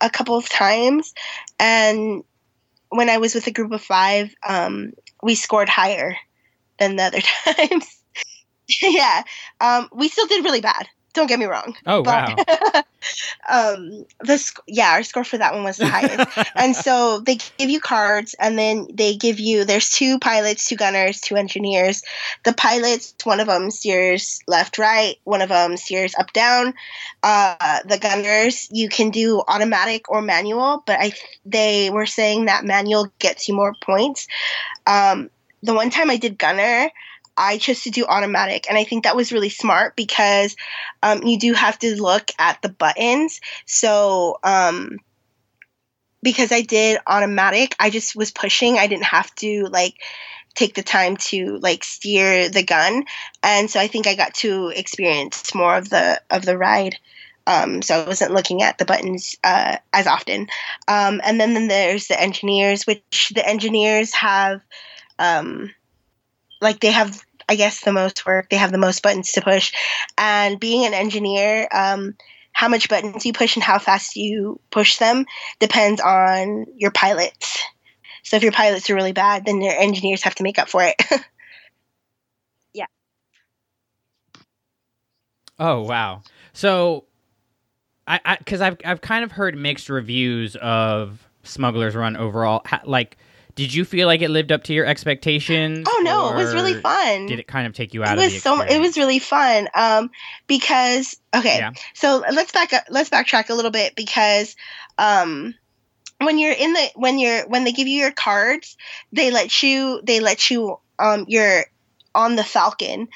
a 0.00 0.10
couple 0.10 0.36
of 0.36 0.48
times, 0.48 1.12
and 1.58 2.22
when 2.90 3.10
I 3.10 3.18
was 3.18 3.34
with 3.34 3.46
a 3.46 3.52
group 3.52 3.72
of 3.72 3.82
five, 3.82 4.34
um, 4.46 4.92
we 5.22 5.34
scored 5.34 5.68
higher 5.68 6.16
than 6.78 6.96
the 6.96 7.04
other 7.04 7.20
times. 7.44 8.02
yeah, 8.82 9.22
um, 9.60 9.88
we 9.92 10.08
still 10.08 10.26
did 10.26 10.44
really 10.44 10.60
bad. 10.60 10.86
Don't 11.18 11.26
get 11.26 11.40
me 11.40 11.46
wrong. 11.46 11.74
oh 11.84 12.02
wow! 12.02 12.36
But, 12.36 12.86
um, 13.50 14.06
the 14.20 14.38
sc- 14.38 14.62
yeah, 14.68 14.92
our 14.92 15.02
score 15.02 15.24
for 15.24 15.36
that 15.36 15.52
one 15.52 15.64
was 15.64 15.76
the 15.76 15.88
highest 15.88 16.48
and 16.54 16.76
so 16.76 17.18
they 17.18 17.38
give 17.58 17.70
you 17.70 17.80
cards 17.80 18.36
and 18.38 18.56
then 18.56 18.86
they 18.94 19.16
give 19.16 19.40
you 19.40 19.64
there's 19.64 19.90
two 19.90 20.20
pilots 20.20 20.68
two 20.68 20.76
gunners 20.76 21.20
two 21.20 21.34
engineers 21.34 22.04
the 22.44 22.52
pilots 22.52 23.16
one 23.24 23.40
of 23.40 23.48
them 23.48 23.68
steers 23.72 24.38
left 24.46 24.78
right 24.78 25.16
one 25.24 25.42
of 25.42 25.48
them 25.48 25.76
steers 25.76 26.14
up 26.20 26.32
down 26.32 26.72
uh, 27.24 27.80
the 27.84 27.98
gunners 27.98 28.68
you 28.70 28.88
can 28.88 29.10
do 29.10 29.42
automatic 29.48 30.08
or 30.08 30.22
manual 30.22 30.84
but 30.86 31.00
i 31.00 31.12
they 31.44 31.90
were 31.90 32.06
saying 32.06 32.44
that 32.44 32.64
manual 32.64 33.08
gets 33.18 33.48
you 33.48 33.56
more 33.56 33.74
points 33.82 34.28
um, 34.86 35.30
the 35.64 35.74
one 35.74 35.90
time 35.90 36.10
i 36.10 36.16
did 36.16 36.38
gunner 36.38 36.88
I 37.38 37.58
chose 37.58 37.84
to 37.84 37.90
do 37.90 38.04
automatic, 38.04 38.68
and 38.68 38.76
I 38.76 38.84
think 38.84 39.04
that 39.04 39.16
was 39.16 39.32
really 39.32 39.48
smart 39.48 39.96
because 39.96 40.56
um, 41.02 41.22
you 41.22 41.38
do 41.38 41.52
have 41.52 41.78
to 41.78 42.00
look 42.00 42.30
at 42.38 42.60
the 42.60 42.68
buttons. 42.68 43.40
So, 43.64 44.38
um, 44.42 44.98
because 46.22 46.50
I 46.50 46.62
did 46.62 46.98
automatic, 47.06 47.76
I 47.78 47.90
just 47.90 48.16
was 48.16 48.32
pushing. 48.32 48.76
I 48.76 48.88
didn't 48.88 49.04
have 49.04 49.32
to 49.36 49.66
like 49.70 49.94
take 50.54 50.74
the 50.74 50.82
time 50.82 51.16
to 51.16 51.58
like 51.58 51.84
steer 51.84 52.48
the 52.48 52.64
gun, 52.64 53.04
and 53.42 53.70
so 53.70 53.78
I 53.78 53.86
think 53.86 54.06
I 54.06 54.16
got 54.16 54.34
to 54.34 54.72
experience 54.74 55.54
more 55.54 55.76
of 55.76 55.88
the 55.88 56.20
of 56.30 56.44
the 56.44 56.58
ride. 56.58 56.96
Um, 57.48 57.80
so 57.80 58.02
I 58.02 58.06
wasn't 58.06 58.34
looking 58.34 58.62
at 58.62 58.76
the 58.76 58.84
buttons 58.84 59.34
uh, 59.42 59.78
as 59.94 60.06
often. 60.06 60.48
Um, 60.86 61.22
and 61.24 61.40
then, 61.40 61.54
then 61.54 61.66
there's 61.66 62.06
the 62.06 62.20
engineers, 62.20 62.86
which 62.86 63.32
the 63.34 63.48
engineers 63.48 64.12
have, 64.12 64.60
um, 65.18 65.74
like 66.60 66.80
they 66.80 66.92
have, 66.92 67.24
I 67.48 67.56
guess, 67.56 67.80
the 67.80 67.92
most 67.92 68.26
work. 68.26 68.50
They 68.50 68.56
have 68.56 68.72
the 68.72 68.78
most 68.78 69.02
buttons 69.02 69.32
to 69.32 69.40
push. 69.40 69.72
And 70.16 70.60
being 70.60 70.84
an 70.84 70.94
engineer, 70.94 71.66
um, 71.72 72.14
how 72.52 72.68
much 72.68 72.88
buttons 72.88 73.24
you 73.24 73.32
push 73.32 73.56
and 73.56 73.62
how 73.62 73.78
fast 73.78 74.16
you 74.16 74.60
push 74.70 74.98
them 74.98 75.26
depends 75.60 76.00
on 76.00 76.66
your 76.76 76.90
pilots. 76.90 77.62
So 78.24 78.36
if 78.36 78.42
your 78.42 78.52
pilots 78.52 78.90
are 78.90 78.94
really 78.94 79.12
bad, 79.12 79.46
then 79.46 79.60
your 79.62 79.72
engineers 79.78 80.22
have 80.24 80.34
to 80.34 80.42
make 80.42 80.58
up 80.58 80.68
for 80.68 80.82
it. 80.82 80.96
Yeah. 82.74 82.86
Oh 85.60 85.82
wow! 85.82 86.22
So, 86.52 87.06
I 88.06 88.36
because 88.38 88.60
I've 88.60 88.76
I've 88.84 89.00
kind 89.00 89.24
of 89.24 89.32
heard 89.32 89.56
mixed 89.56 89.88
reviews 89.88 90.54
of 90.54 91.26
Smuggler's 91.42 91.96
Run 91.96 92.16
overall. 92.16 92.64
Like, 92.84 93.16
did 93.58 93.74
you 93.74 93.84
feel 93.84 94.06
like 94.06 94.22
it 94.22 94.30
lived 94.30 94.52
up 94.52 94.62
to 94.62 94.72
your 94.72 94.86
expectations? 94.86 95.84
oh 95.90 96.00
no, 96.04 96.30
it 96.30 96.36
was 96.36 96.54
really 96.54 96.74
fun. 96.74 97.26
Did 97.26 97.40
it 97.40 97.48
kind 97.48 97.66
of 97.66 97.74
take 97.74 97.92
you 97.92 98.04
out 98.04 98.16
it 98.16 98.24
of 98.24 98.32
was 98.32 98.40
so 98.40 98.60
it 98.60 98.80
was 98.80 98.96
really 98.96 99.18
fun 99.18 99.68
um 99.74 100.10
because 100.46 101.16
okay 101.34 101.58
Yeah. 101.58 101.72
so 101.92 102.22
let's 102.32 102.52
back 102.52 102.72
up 102.72 102.84
let's 102.88 103.10
backtrack 103.10 103.50
a 103.50 103.54
little 103.54 103.72
bit 103.72 103.96
because 103.96 104.54
um 104.96 105.54
when 106.20 106.38
you're 106.38 106.52
in 106.52 106.72
the 106.72 106.90
when 106.94 107.18
you're 107.18 107.48
when 107.48 107.64
they 107.64 107.72
give 107.72 107.88
you 107.88 108.00
your 108.00 108.12
cards 108.12 108.76
they 109.12 109.32
let 109.32 109.62
you 109.62 110.00
they 110.04 110.20
let 110.20 110.50
you 110.50 110.78
um 111.00 111.24
you're 111.26 111.64
on 112.14 112.36
the 112.36 112.44
falcon 112.44 113.08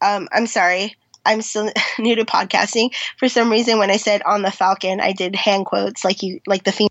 um 0.00 0.28
i'm 0.32 0.46
sorry 0.46 0.96
I'm 1.26 1.42
still 1.42 1.70
new 1.98 2.16
to 2.16 2.24
podcasting. 2.24 2.94
For 3.18 3.28
some 3.28 3.50
reason, 3.50 3.78
when 3.78 3.90
I 3.90 3.98
said 3.98 4.22
on 4.22 4.40
the 4.40 4.50
Falcon, 4.50 5.00
I 5.00 5.12
did 5.12 5.36
hand 5.36 5.66
quotes 5.66 6.02
like 6.02 6.22
you 6.22 6.40
like 6.46 6.64
the 6.64 6.72
female. 6.72 6.88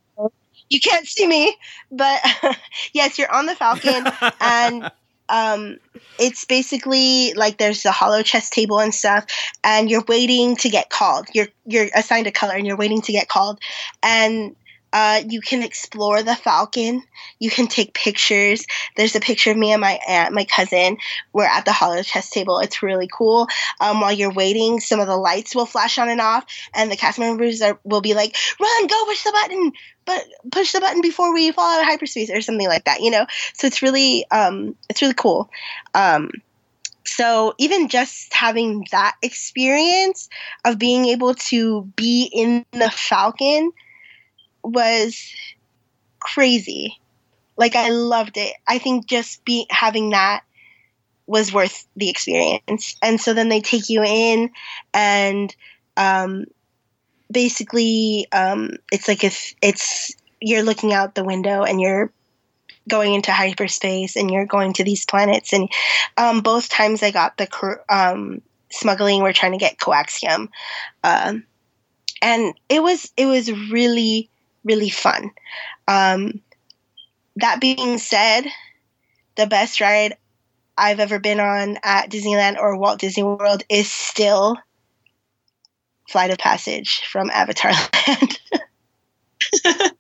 You 0.70 0.80
can't 0.80 1.08
see 1.08 1.28
me, 1.28 1.56
but 1.92 2.22
yes, 2.94 3.18
you're 3.18 3.32
on 3.32 3.46
the 3.46 3.56
Falcon, 3.56 4.06
and 4.42 4.92
um, 5.30 5.78
it's 6.20 6.46
basically 6.46 7.34
like 7.34 7.58
there's 7.58 7.86
a 7.86 7.92
holochess 7.92 8.50
table 8.50 8.80
and 8.80 8.94
stuff, 8.94 9.26
and 9.64 9.90
you're 9.90 10.04
waiting 10.08 10.56
to 10.58 10.70
get 10.70 10.90
called. 10.90 11.28
You're 11.34 11.48
you're 11.66 11.88
assigned 11.96 12.28
a 12.28 12.32
color, 12.32 12.54
and 12.54 12.68
you're 12.68 12.78
waiting 12.78 13.02
to 13.02 13.12
get 13.12 13.30
called, 13.30 13.60
and 14.04 14.56
uh, 14.92 15.22
you 15.28 15.42
can 15.42 15.64
explore 15.64 16.24
the 16.24 16.36
Falcon. 16.36 17.04
You 17.40 17.50
can 17.50 17.68
take 17.68 17.94
pictures. 17.94 18.66
There's 18.96 19.16
a 19.16 19.20
picture 19.20 19.52
of 19.52 19.58
me 19.58 19.72
and 19.72 19.82
my 19.82 20.00
aunt, 20.08 20.34
my 20.34 20.46
cousin. 20.46 20.98
We're 21.34 21.46
at 21.46 21.66
the 21.66 21.72
holochess 21.72 22.30
table. 22.30 22.60
It's 22.60 22.82
really 22.82 23.08
cool. 23.12 23.48
Um, 23.80 24.02
while 24.02 24.12
you're 24.12 24.34
waiting, 24.34 24.80
some 24.80 25.00
of 25.00 25.08
the 25.08 25.18
lights 25.18 25.56
will 25.56 25.66
flash 25.66 25.98
on 25.98 26.10
and 26.10 26.22
off, 26.22 26.46
and 26.74 26.92
the 26.92 26.98
cast 26.98 27.20
members 27.20 27.62
are, 27.62 27.80
will 27.84 28.02
be 28.02 28.14
like, 28.14 28.36
"Run, 28.60 28.88
go, 28.88 29.06
push 29.06 29.24
the 29.24 29.32
button, 29.32 29.72
but 30.06 30.26
push 30.52 30.72
the 30.72 30.80
button 30.80 31.02
before 31.02 31.34
we 31.34 31.52
fall 31.52 31.72
out 31.72 31.82
of 31.82 31.88
hyperspace," 31.88 32.32
or 32.32 32.42
something 32.42 32.68
like 32.68 32.86
that. 32.86 33.02
You 33.02 33.12
know. 33.12 33.26
So 33.54 33.68
it's 33.68 33.82
really, 33.82 34.26
um, 34.32 34.76
it's 34.90 35.02
really 35.02 35.14
cool. 35.14 35.50
Um, 35.94 36.32
so 37.06 37.54
even 37.58 37.90
just 37.90 38.34
having 38.34 38.88
that 38.92 39.16
experience 39.22 40.30
of 40.66 40.78
being 40.78 41.06
able 41.06 41.34
to 41.36 41.84
be 41.96 42.30
in 42.32 42.66
the 42.72 42.90
Falcon 42.90 43.72
was 44.64 45.34
crazy. 46.20 47.00
Like 47.58 47.76
I 47.76 47.90
loved 47.90 48.38
it. 48.38 48.54
I 48.68 48.78
think 48.78 49.08
just 49.08 49.44
be 49.46 49.68
having 49.70 50.12
that 50.12 50.44
was 51.28 51.54
worth 51.54 51.86
the 51.96 52.10
experience. 52.10 52.96
And 53.02 53.22
so 53.22 53.34
then 53.34 53.50
they 53.50 53.62
take 53.62 53.90
you 53.90 54.04
in 54.04 54.50
and 54.94 55.56
um, 55.96 56.46
basically 57.32 58.28
um, 58.32 58.78
it's 58.92 59.08
like 59.08 59.24
if 59.24 59.54
it's 59.62 60.16
you're 60.42 60.64
looking 60.64 60.94
out 60.94 61.16
the 61.16 61.24
window 61.24 61.64
and 61.64 61.80
you're 61.80 62.12
going 62.88 63.14
into 63.14 63.32
hyperspace 63.32 64.16
and 64.16 64.32
you're 64.32 64.48
going 64.48 64.74
to 64.74 64.84
these 64.84 65.06
planets 65.06 65.54
and 65.54 65.70
um, 66.18 66.42
both 66.42 66.70
times 66.70 67.04
I 67.04 67.12
got 67.12 67.38
the 67.38 67.48
um, 67.90 68.42
smuggling 68.72 69.22
we're 69.22 69.34
trying 69.34 69.52
to 69.52 69.58
get 69.60 69.78
coaxium 69.78 70.48
um, 71.04 71.44
and 72.22 72.54
it 72.70 72.82
was 72.82 73.12
it 73.16 73.28
was 73.28 73.52
really 73.52 74.30
really 74.70 74.90
fun. 74.90 75.32
Um, 75.88 76.42
that 77.38 77.60
being 77.60 77.98
said, 77.98 78.46
the 79.36 79.48
best 79.48 79.82
ride 79.82 80.16
I've 80.78 81.00
ever 81.00 81.20
been 81.20 81.40
on 81.40 81.78
at 81.84 82.10
Disneyland 82.12 82.58
or 82.60 82.78
Walt 82.78 83.00
Disney 83.00 83.24
World 83.24 83.64
is 83.68 83.92
still 83.92 84.58
Flight 86.08 86.30
of 86.30 86.38
Passage 86.38 87.02
from 87.06 87.32
Avatar 87.32 87.72
Land. 88.08 88.40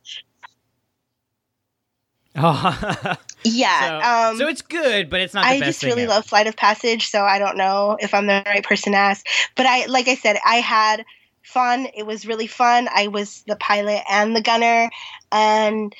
oh. 2.35 3.15
yeah. 3.43 3.87
So, 3.87 4.31
um, 4.31 4.37
so, 4.37 4.47
it's 4.47 4.61
good, 4.61 5.09
but 5.09 5.21
it's 5.21 5.33
not. 5.33 5.45
I 5.45 5.59
just 5.59 5.81
really 5.83 6.03
ever. 6.03 6.11
love 6.11 6.25
Flight 6.25 6.47
of 6.47 6.55
Passage, 6.55 7.07
so 7.07 7.23
I 7.23 7.39
don't 7.39 7.57
know 7.57 7.97
if 7.99 8.13
I'm 8.13 8.27
the 8.27 8.43
right 8.45 8.63
person 8.63 8.93
to 8.93 8.97
ask. 8.99 9.25
But 9.55 9.65
I, 9.65 9.87
like 9.87 10.07
I 10.07 10.15
said, 10.15 10.37
I 10.45 10.57
had 10.57 11.05
fun. 11.43 11.87
It 11.95 12.05
was 12.05 12.25
really 12.25 12.47
fun. 12.47 12.87
I 12.93 13.07
was 13.07 13.43
the 13.47 13.55
pilot 13.55 14.01
and 14.09 14.35
the 14.35 14.41
gunner, 14.41 14.89
and 15.31 15.95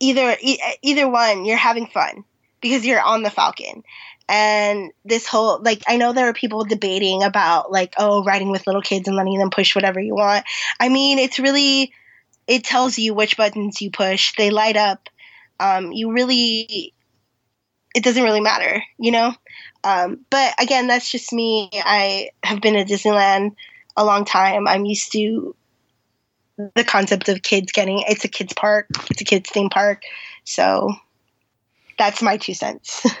either 0.00 0.36
e- 0.40 0.60
either 0.82 1.08
one, 1.08 1.44
you're 1.44 1.56
having 1.56 1.86
fun 1.86 2.24
because 2.60 2.84
you're 2.84 3.00
on 3.00 3.22
the 3.22 3.30
Falcon. 3.30 3.82
And 4.26 4.90
this 5.04 5.26
whole 5.26 5.60
like, 5.62 5.82
I 5.86 5.98
know 5.98 6.12
there 6.12 6.28
are 6.28 6.34
people 6.34 6.64
debating 6.64 7.22
about 7.22 7.70
like, 7.70 7.94
oh, 7.98 8.24
riding 8.24 8.50
with 8.50 8.66
little 8.66 8.80
kids 8.80 9.06
and 9.06 9.16
letting 9.16 9.38
them 9.38 9.50
push 9.50 9.74
whatever 9.74 10.00
you 10.00 10.14
want. 10.14 10.46
I 10.80 10.88
mean, 10.88 11.18
it's 11.18 11.38
really 11.38 11.92
it 12.46 12.64
tells 12.64 12.98
you 12.98 13.14
which 13.14 13.36
buttons 13.36 13.80
you 13.80 13.90
push. 13.90 14.34
They 14.36 14.50
light 14.50 14.76
up. 14.76 15.08
Um, 15.60 15.92
you 15.92 16.12
really 16.12 16.94
it 17.94 18.02
doesn't 18.02 18.24
really 18.24 18.40
matter, 18.40 18.82
you 18.98 19.12
know? 19.12 19.32
Um, 19.84 20.24
but 20.28 20.54
again, 20.60 20.88
that's 20.88 21.10
just 21.10 21.32
me. 21.32 21.70
I 21.72 22.30
have 22.42 22.60
been 22.60 22.74
at 22.76 22.88
Disneyland 22.88 23.54
a 23.96 24.04
long 24.04 24.24
time. 24.24 24.66
I'm 24.66 24.84
used 24.84 25.12
to 25.12 25.54
the 26.56 26.84
concept 26.84 27.28
of 27.28 27.42
kids 27.42 27.72
getting 27.72 28.04
it's 28.06 28.24
a 28.24 28.28
kids 28.28 28.52
park, 28.52 28.86
it's 29.10 29.20
a 29.20 29.24
kids 29.24 29.50
theme 29.50 29.70
park. 29.70 30.02
So 30.44 30.94
that's 31.98 32.22
my 32.22 32.36
two 32.36 32.54
cents. 32.54 33.04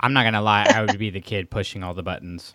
I'm 0.00 0.12
not 0.12 0.24
gonna 0.24 0.42
lie, 0.42 0.66
I 0.68 0.82
would 0.82 0.98
be 0.98 1.10
the 1.10 1.20
kid 1.20 1.50
pushing 1.50 1.82
all 1.82 1.94
the 1.94 2.02
buttons. 2.02 2.52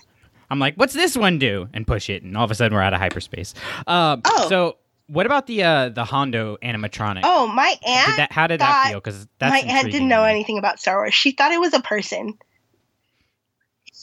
I'm 0.51 0.59
like, 0.59 0.75
what's 0.75 0.93
this 0.93 1.15
one 1.15 1.37
do? 1.39 1.67
And 1.73 1.85
push 1.85 2.09
it, 2.09 2.23
and 2.23 2.35
all 2.37 2.43
of 2.43 2.51
a 2.51 2.55
sudden 2.55 2.75
we're 2.75 2.81
out 2.81 2.93
of 2.93 2.99
hyperspace. 2.99 3.53
Um, 3.87 4.21
oh. 4.25 4.49
So 4.49 4.77
what 5.07 5.25
about 5.25 5.47
the 5.47 5.63
uh, 5.63 5.89
the 5.89 6.05
Hondo 6.05 6.57
animatronic? 6.57 7.21
Oh, 7.23 7.47
my 7.47 7.75
aunt. 7.85 8.07
Did 8.07 8.17
that, 8.17 8.31
how 8.31 8.47
did 8.47 8.61
that 8.61 8.89
feel? 8.89 8.99
Because 8.99 9.27
my 9.41 9.59
aunt 9.59 9.91
didn't 9.91 10.07
know 10.07 10.23
anything 10.23 10.57
about 10.57 10.79
Star 10.79 10.97
Wars. 10.97 11.13
She 11.13 11.31
thought 11.31 11.51
it 11.51 11.59
was 11.59 11.73
a 11.73 11.81
person 11.81 12.37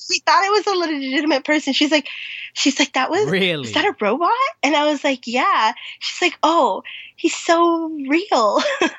we 0.09 0.19
thought 0.21 0.45
it 0.45 0.51
was 0.51 0.67
a 0.67 0.93
legitimate 0.93 1.45
person. 1.45 1.73
She's 1.73 1.91
like, 1.91 2.09
she's 2.53 2.79
like, 2.79 2.93
that 2.95 3.11
was 3.11 3.29
really 3.29 3.69
is 3.69 3.75
that 3.75 3.85
a 3.85 3.95
robot? 4.01 4.31
And 4.63 4.75
I 4.75 4.91
was 4.91 5.05
like, 5.05 5.27
yeah. 5.27 5.73
She's 6.01 6.23
like, 6.23 6.39
oh, 6.43 6.83
he's 7.17 7.35
so 7.35 7.91
real. 8.09 8.61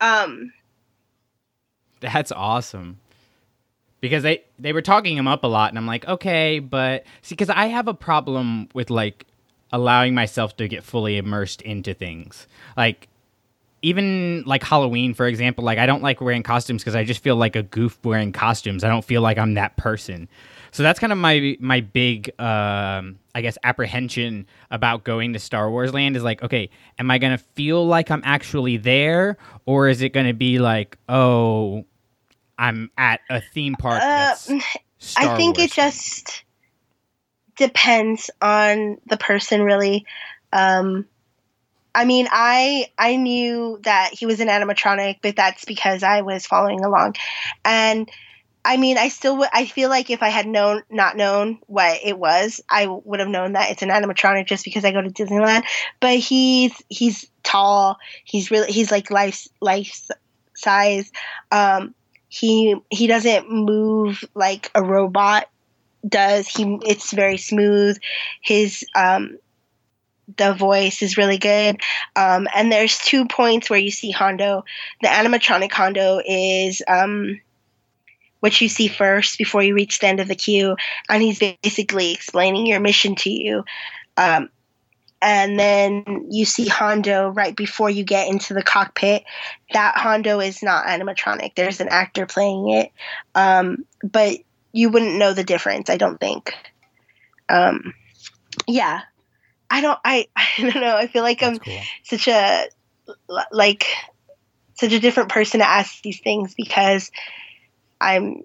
um, 0.00 0.52
that's 2.00 2.32
awesome. 2.32 2.98
Because 4.00 4.22
they 4.22 4.44
they 4.58 4.72
were 4.72 4.82
talking 4.82 5.16
him 5.16 5.26
up 5.26 5.42
a 5.42 5.48
lot, 5.48 5.70
and 5.70 5.78
I'm 5.78 5.86
like, 5.86 6.06
okay, 6.06 6.60
but 6.60 7.04
see, 7.22 7.34
because 7.34 7.50
I 7.50 7.66
have 7.66 7.88
a 7.88 7.94
problem 7.94 8.68
with 8.72 8.90
like 8.90 9.26
allowing 9.72 10.14
myself 10.14 10.56
to 10.56 10.68
get 10.68 10.84
fully 10.84 11.16
immersed 11.16 11.62
into 11.62 11.94
things. 11.94 12.46
Like 12.76 13.08
even 13.82 14.42
like 14.44 14.62
Halloween, 14.62 15.14
for 15.14 15.26
example, 15.26 15.64
like 15.64 15.78
I 15.78 15.86
don't 15.86 16.02
like 16.02 16.20
wearing 16.20 16.42
costumes 16.42 16.82
because 16.82 16.96
I 16.96 17.04
just 17.04 17.22
feel 17.22 17.36
like 17.36 17.56
a 17.56 17.62
goof 17.62 17.98
wearing 18.04 18.32
costumes. 18.32 18.84
I 18.84 18.88
don't 18.88 19.04
feel 19.04 19.22
like 19.22 19.38
I'm 19.38 19.54
that 19.54 19.76
person. 19.76 20.28
So 20.70 20.82
that's 20.82 20.98
kind 20.98 21.12
of 21.12 21.18
my 21.18 21.56
my 21.60 21.80
big, 21.80 22.28
um, 22.40 23.18
I 23.34 23.40
guess, 23.40 23.56
apprehension 23.64 24.46
about 24.70 25.04
going 25.04 25.32
to 25.32 25.38
Star 25.38 25.70
Wars 25.70 25.94
Land 25.94 26.16
is 26.16 26.22
like, 26.22 26.42
okay, 26.42 26.70
am 26.98 27.10
I 27.10 27.18
gonna 27.18 27.38
feel 27.38 27.86
like 27.86 28.10
I'm 28.10 28.22
actually 28.24 28.76
there, 28.76 29.38
or 29.66 29.88
is 29.88 30.02
it 30.02 30.10
gonna 30.10 30.34
be 30.34 30.58
like, 30.58 30.98
oh, 31.08 31.84
I'm 32.58 32.90
at 32.98 33.20
a 33.30 33.40
theme 33.40 33.76
park? 33.76 34.02
Uh, 34.02 34.34
I 35.16 35.36
think 35.36 35.58
Wars 35.58 35.70
it 35.70 35.72
just 35.72 36.44
depends 37.56 38.30
on 38.42 38.98
the 39.06 39.16
person, 39.16 39.62
really. 39.62 40.04
Um, 40.52 41.06
I 41.98 42.04
mean, 42.04 42.28
I 42.30 42.86
I 42.96 43.16
knew 43.16 43.80
that 43.82 44.10
he 44.12 44.24
was 44.24 44.38
an 44.38 44.46
animatronic, 44.46 45.16
but 45.20 45.34
that's 45.34 45.64
because 45.64 46.04
I 46.04 46.20
was 46.20 46.46
following 46.46 46.84
along, 46.84 47.16
and 47.64 48.08
I 48.64 48.76
mean, 48.76 48.98
I 48.98 49.08
still 49.08 49.36
would. 49.38 49.48
I 49.52 49.64
feel 49.64 49.88
like 49.88 50.08
if 50.08 50.22
I 50.22 50.28
had 50.28 50.46
known, 50.46 50.84
not 50.88 51.16
known 51.16 51.58
what 51.66 51.98
it 52.04 52.16
was, 52.16 52.60
I 52.70 52.86
would 52.86 53.18
have 53.18 53.28
known 53.28 53.54
that 53.54 53.72
it's 53.72 53.82
an 53.82 53.88
animatronic 53.88 54.46
just 54.46 54.64
because 54.64 54.84
I 54.84 54.92
go 54.92 55.02
to 55.02 55.10
Disneyland. 55.10 55.64
But 55.98 56.18
he's 56.18 56.72
he's 56.88 57.28
tall. 57.42 57.98
He's 58.22 58.52
really 58.52 58.70
he's 58.70 58.92
like 58.92 59.10
life 59.10 59.48
life 59.60 60.08
size. 60.54 61.10
Um, 61.50 61.96
he 62.28 62.76
he 62.90 63.08
doesn't 63.08 63.50
move 63.50 64.22
like 64.36 64.70
a 64.76 64.84
robot 64.84 65.50
does. 66.08 66.46
He 66.46 66.78
it's 66.86 67.12
very 67.12 67.38
smooth. 67.38 67.98
His 68.40 68.84
um 68.94 69.38
the 70.36 70.52
voice 70.52 71.02
is 71.02 71.16
really 71.16 71.38
good. 71.38 71.80
Um, 72.14 72.48
and 72.54 72.70
there's 72.70 72.98
two 72.98 73.26
points 73.26 73.70
where 73.70 73.78
you 73.78 73.90
see 73.90 74.10
Hondo. 74.10 74.64
The 75.02 75.08
animatronic 75.08 75.72
Hondo 75.72 76.20
is 76.24 76.82
um, 76.86 77.40
what 78.40 78.60
you 78.60 78.68
see 78.68 78.88
first 78.88 79.38
before 79.38 79.62
you 79.62 79.74
reach 79.74 79.98
the 79.98 80.06
end 80.06 80.20
of 80.20 80.28
the 80.28 80.34
queue, 80.34 80.76
and 81.08 81.22
he's 81.22 81.38
basically 81.38 82.12
explaining 82.12 82.66
your 82.66 82.80
mission 82.80 83.14
to 83.16 83.30
you. 83.30 83.64
Um, 84.16 84.50
and 85.20 85.58
then 85.58 86.26
you 86.30 86.44
see 86.44 86.68
Hondo 86.68 87.28
right 87.28 87.56
before 87.56 87.90
you 87.90 88.04
get 88.04 88.28
into 88.28 88.54
the 88.54 88.62
cockpit. 88.62 89.24
That 89.72 89.96
Hondo 89.96 90.38
is 90.40 90.62
not 90.62 90.86
animatronic. 90.86 91.54
There's 91.56 91.80
an 91.80 91.88
actor 91.88 92.26
playing 92.26 92.70
it, 92.70 92.92
um, 93.34 93.84
but 94.04 94.36
you 94.72 94.90
wouldn't 94.90 95.16
know 95.16 95.32
the 95.32 95.42
difference. 95.42 95.90
I 95.90 95.96
don't 95.96 96.20
think. 96.20 96.52
Um, 97.48 97.94
yeah, 98.66 99.00
I 99.70 99.80
don't 99.80 99.98
I 100.04 100.28
I 100.36 100.48
don't 100.58 100.80
know. 100.80 100.96
I 100.96 101.06
feel 101.06 101.22
like 101.22 101.40
That's 101.40 101.58
I'm 101.58 101.64
cool. 101.64 101.80
such 102.04 102.28
a 102.28 102.66
like 103.50 103.86
such 104.74 104.92
a 104.92 105.00
different 105.00 105.30
person 105.30 105.60
to 105.60 105.68
ask 105.68 106.02
these 106.02 106.20
things 106.20 106.54
because 106.54 107.10
I'm 108.00 108.42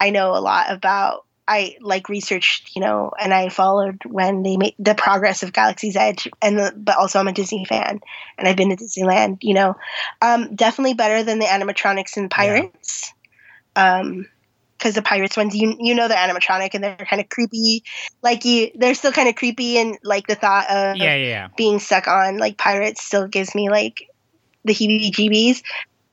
I 0.00 0.10
know 0.10 0.34
a 0.34 0.40
lot 0.40 0.70
about 0.70 1.24
I 1.46 1.76
like 1.80 2.08
researched, 2.08 2.76
you 2.76 2.80
know, 2.80 3.10
and 3.20 3.34
I 3.34 3.48
followed 3.48 4.02
when 4.06 4.44
they 4.44 4.56
made 4.56 4.76
the 4.78 4.94
progress 4.94 5.42
of 5.42 5.52
Galaxy's 5.52 5.96
Edge, 5.96 6.28
and 6.40 6.56
the, 6.56 6.72
but 6.76 6.96
also 6.96 7.18
I'm 7.18 7.26
a 7.26 7.32
Disney 7.32 7.64
fan, 7.64 7.98
and 8.38 8.46
I've 8.46 8.54
been 8.54 8.70
to 8.70 8.76
Disneyland, 8.76 9.38
you 9.42 9.54
know, 9.54 9.74
um, 10.22 10.54
definitely 10.54 10.94
better 10.94 11.24
than 11.24 11.40
the 11.40 11.46
animatronics 11.46 12.16
and 12.16 12.30
Pirates. 12.30 13.12
um 13.74 14.28
because 14.80 14.94
the 14.94 15.02
pirates 15.02 15.36
ones 15.36 15.54
you 15.54 15.76
you 15.78 15.94
know 15.94 16.08
they're 16.08 16.16
animatronic 16.16 16.70
and 16.74 16.82
they're 16.82 16.96
kind 16.96 17.20
of 17.20 17.28
creepy 17.28 17.84
like 18.22 18.44
you 18.44 18.70
they're 18.74 18.94
still 18.94 19.12
kind 19.12 19.28
of 19.28 19.34
creepy 19.34 19.78
and 19.78 19.98
like 20.02 20.26
the 20.26 20.34
thought 20.34 20.70
of 20.70 20.96
Yeah, 20.96 21.14
yeah, 21.14 21.26
yeah. 21.26 21.48
being 21.56 21.78
stuck 21.78 22.08
on 22.08 22.38
like 22.38 22.56
pirates 22.56 23.02
still 23.02 23.28
gives 23.28 23.54
me 23.54 23.68
like 23.68 24.08
the 24.64 24.72
heebie 24.72 25.12
jeebies 25.12 25.62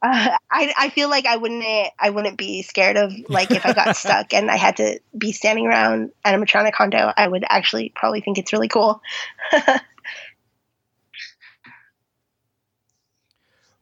uh, 0.03 0.38
I, 0.51 0.73
I 0.77 0.89
feel 0.89 1.10
like 1.10 1.25
I 1.25 1.38
wouldn't 1.38 1.65
I 1.99 2.12
wouldn't 2.12 2.38
be 2.38 2.62
scared 2.62 2.97
of 2.97 3.12
like 3.30 3.51
if 3.51 3.65
I 3.65 3.73
got 3.73 3.95
stuck 3.95 4.34
and 4.34 4.51
I 4.51 4.56
had 4.56 4.77
to 4.77 4.99
be 5.17 5.32
standing 5.32 5.65
around 5.65 6.12
animatronic 6.23 6.73
Hondo 6.73 7.12
I 7.17 7.27
would 7.27 7.43
actually 7.49 7.91
probably 7.95 8.21
think 8.21 8.38
it's 8.38 8.53
really 8.53 8.67
cool. 8.67 9.01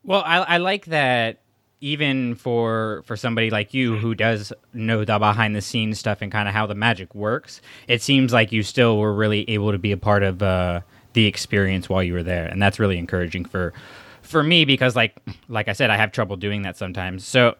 Well, 0.06 0.22
I, 0.24 0.38
I 0.38 0.58
like 0.58 0.86
that 0.86 1.40
even 1.82 2.36
for 2.36 3.04
for 3.06 3.16
somebody 3.18 3.50
like 3.50 3.74
you 3.74 3.98
who 3.98 4.16
does 4.16 4.52
know 4.74 5.04
the 5.06 5.20
behind 5.20 5.56
the 5.56 5.62
scenes 5.62 6.00
stuff 6.00 6.22
and 6.22 6.32
kind 6.32 6.48
of 6.48 6.54
how 6.54 6.66
the 6.66 6.76
magic 6.76 7.14
works, 7.14 7.62
it 7.88 8.02
seems 8.02 8.34
like 8.34 8.52
you 8.52 8.64
still 8.64 8.98
were 8.98 9.14
really 9.14 9.50
able 9.50 9.72
to 9.72 9.78
be 9.78 9.92
a 9.92 9.98
part 9.98 10.24
of 10.24 10.42
uh, 10.42 10.82
the 11.14 11.26
experience 11.26 11.90
while 11.90 12.04
you 12.04 12.14
were 12.14 12.24
there, 12.24 12.46
and 12.48 12.62
that's 12.62 12.80
really 12.80 12.98
encouraging 12.98 13.46
for 13.46 13.74
for 14.22 14.42
me 14.44 14.66
because 14.66 14.96
like 14.96 15.16
like 15.48 15.68
I 15.68 15.74
said, 15.74 15.90
I 15.90 15.98
have 15.98 16.12
trouble 16.12 16.38
doing 16.38 16.64
that 16.64 16.78
sometimes. 16.78 17.26
So 17.26 17.56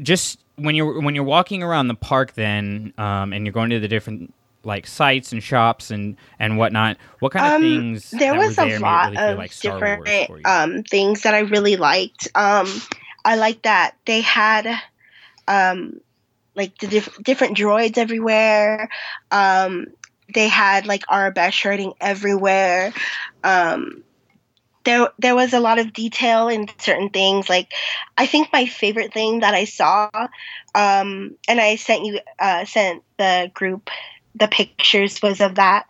just 0.00 0.40
when 0.56 0.74
you're 0.74 1.00
when 1.00 1.14
you're 1.14 1.24
walking 1.24 1.62
around 1.62 1.88
the 1.88 1.94
park, 1.94 2.34
then 2.34 2.92
um, 2.98 3.32
and 3.32 3.44
you're 3.46 3.52
going 3.52 3.70
to 3.70 3.80
the 3.80 3.88
different 3.88 4.32
like 4.64 4.86
sites 4.86 5.32
and 5.32 5.42
shops 5.42 5.90
and 5.90 6.16
and 6.38 6.58
whatnot. 6.58 6.96
What 7.20 7.32
kind 7.32 7.46
of 7.46 7.52
Um, 7.54 7.62
things? 7.62 8.10
there 8.10 8.34
was 8.34 8.56
were 8.56 8.64
a 8.64 8.66
there 8.68 8.80
made 8.80 8.86
lot 8.86 9.10
really 9.12 9.32
of 9.32 9.38
like 9.38 9.58
different 9.58 10.06
Wars 10.06 10.26
for 10.26 10.38
you? 10.38 10.42
um, 10.44 10.82
things 10.82 11.22
that 11.22 11.34
I 11.34 11.40
really 11.40 11.76
liked. 11.76 12.28
Um, 12.34 12.68
I 13.24 13.36
like 13.36 13.62
that 13.62 13.96
they 14.06 14.20
had 14.20 14.80
um, 15.46 16.00
like 16.54 16.78
the 16.78 16.86
diff- 16.86 17.22
different 17.22 17.56
droids 17.56 17.98
everywhere. 17.98 18.88
Um, 19.30 19.86
they 20.34 20.48
had 20.48 20.86
like 20.86 21.06
Aurebesh 21.06 21.64
writing 21.64 21.94
everywhere. 22.00 22.92
Um, 23.42 24.02
there, 24.84 25.08
there 25.18 25.34
was 25.34 25.52
a 25.52 25.60
lot 25.60 25.78
of 25.78 25.92
detail 25.92 26.48
in 26.48 26.66
certain 26.78 27.10
things. 27.10 27.48
Like, 27.48 27.72
I 28.16 28.26
think 28.26 28.48
my 28.52 28.66
favorite 28.66 29.12
thing 29.12 29.40
that 29.40 29.54
I 29.54 29.64
saw, 29.64 30.08
um, 30.74 31.36
and 31.46 31.60
I 31.60 31.76
sent 31.76 32.04
you, 32.04 32.20
uh, 32.38 32.64
sent 32.64 33.02
the 33.18 33.50
group 33.52 33.90
the 34.34 34.48
pictures 34.48 35.20
was 35.20 35.40
of 35.40 35.56
that 35.56 35.86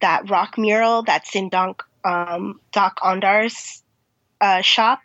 that 0.00 0.28
rock 0.28 0.58
mural 0.58 1.02
that's 1.02 1.34
in 1.34 1.48
Doc 1.48 1.88
um, 2.04 2.60
Doc 2.72 2.98
Ondar's 3.02 3.82
uh, 4.40 4.60
shop. 4.60 5.00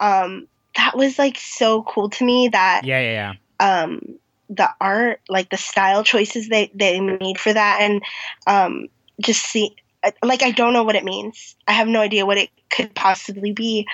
Um, 0.00 0.48
that 0.76 0.96
was 0.96 1.18
like 1.18 1.38
so 1.38 1.82
cool 1.82 2.10
to 2.10 2.24
me 2.24 2.48
that 2.48 2.82
yeah, 2.84 3.00
yeah, 3.00 3.34
yeah. 3.60 3.82
um, 3.82 4.18
the 4.48 4.68
art, 4.80 5.20
like 5.28 5.50
the 5.50 5.56
style 5.56 6.04
choices 6.04 6.48
they 6.48 6.70
they 6.74 7.00
made 7.00 7.38
for 7.38 7.52
that, 7.52 7.78
and 7.80 8.02
um, 8.46 8.88
just 9.20 9.42
see 9.44 9.74
uh, 10.02 10.10
like 10.22 10.42
I 10.42 10.50
don't 10.50 10.72
know 10.72 10.84
what 10.84 10.96
it 10.96 11.04
means. 11.04 11.56
I 11.66 11.72
have 11.72 11.88
no 11.88 12.00
idea 12.00 12.26
what 12.26 12.38
it 12.38 12.50
could 12.70 12.94
possibly 12.94 13.52
be. 13.52 13.86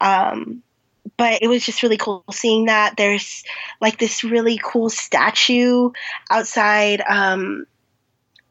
Um, 0.00 0.62
but 1.16 1.42
it 1.42 1.48
was 1.48 1.64
just 1.64 1.82
really 1.82 1.96
cool 1.96 2.24
seeing 2.30 2.66
that. 2.66 2.96
There's 2.96 3.44
like 3.80 3.98
this 3.98 4.24
really 4.24 4.60
cool 4.62 4.88
statue 4.88 5.90
outside 6.30 7.02
um, 7.06 7.66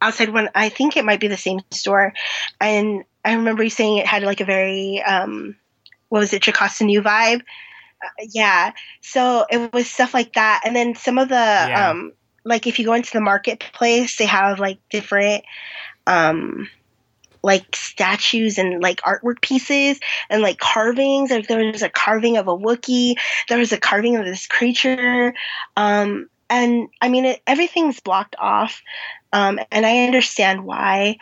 outside 0.01 0.29
when 0.29 0.49
I 0.53 0.69
think 0.69 0.97
it 0.97 1.05
might 1.05 1.19
be 1.19 1.27
the 1.27 1.37
same 1.37 1.61
store, 1.71 2.13
and 2.59 3.03
I 3.23 3.35
remember 3.35 3.63
you 3.63 3.69
saying 3.69 3.97
it 3.97 4.07
had 4.07 4.23
like 4.23 4.41
a 4.41 4.45
very 4.45 5.01
um, 5.01 5.55
what 6.09 6.19
was 6.19 6.33
it, 6.33 6.43
Jocasta 6.43 6.85
Nu 6.85 7.01
vibe. 7.01 7.41
Uh, 8.03 8.25
yeah, 8.31 8.73
so 9.01 9.45
it 9.49 9.73
was 9.73 9.89
stuff 9.89 10.13
like 10.13 10.33
that, 10.33 10.61
and 10.65 10.75
then 10.75 10.95
some 10.95 11.17
of 11.17 11.29
the 11.29 11.35
Yeah. 11.35 11.89
um, 11.91 12.13
like 12.45 12.67
if 12.67 12.79
you 12.79 12.85
go 12.85 12.93
into 12.93 13.11
the 13.11 13.21
marketplace, 13.21 14.17
they 14.17 14.25
have 14.25 14.59
like 14.59 14.79
different 14.89 15.43
um, 16.05 16.69
like 17.43 17.75
statues 17.75 18.57
and 18.57 18.81
like 18.81 19.01
artwork 19.01 19.41
pieces 19.41 19.99
and 20.29 20.41
like 20.41 20.59
carvings. 20.59 21.31
Like 21.31 21.47
there 21.47 21.71
was 21.71 21.81
a 21.81 21.89
carving 21.89 22.37
of 22.37 22.47
a 22.47 22.57
Wookiee, 22.57 23.15
there 23.49 23.57
was 23.57 23.71
a 23.71 23.79
carving 23.79 24.15
of 24.15 24.25
this 24.25 24.47
creature, 24.47 25.33
um, 25.75 26.29
and 26.49 26.89
I 27.01 27.09
mean 27.09 27.25
it, 27.25 27.41
everything's 27.47 27.99
blocked 27.99 28.35
off, 28.39 28.81
um, 29.33 29.59
and 29.71 29.85
I 29.85 30.05
understand 30.05 30.65
why. 30.65 31.17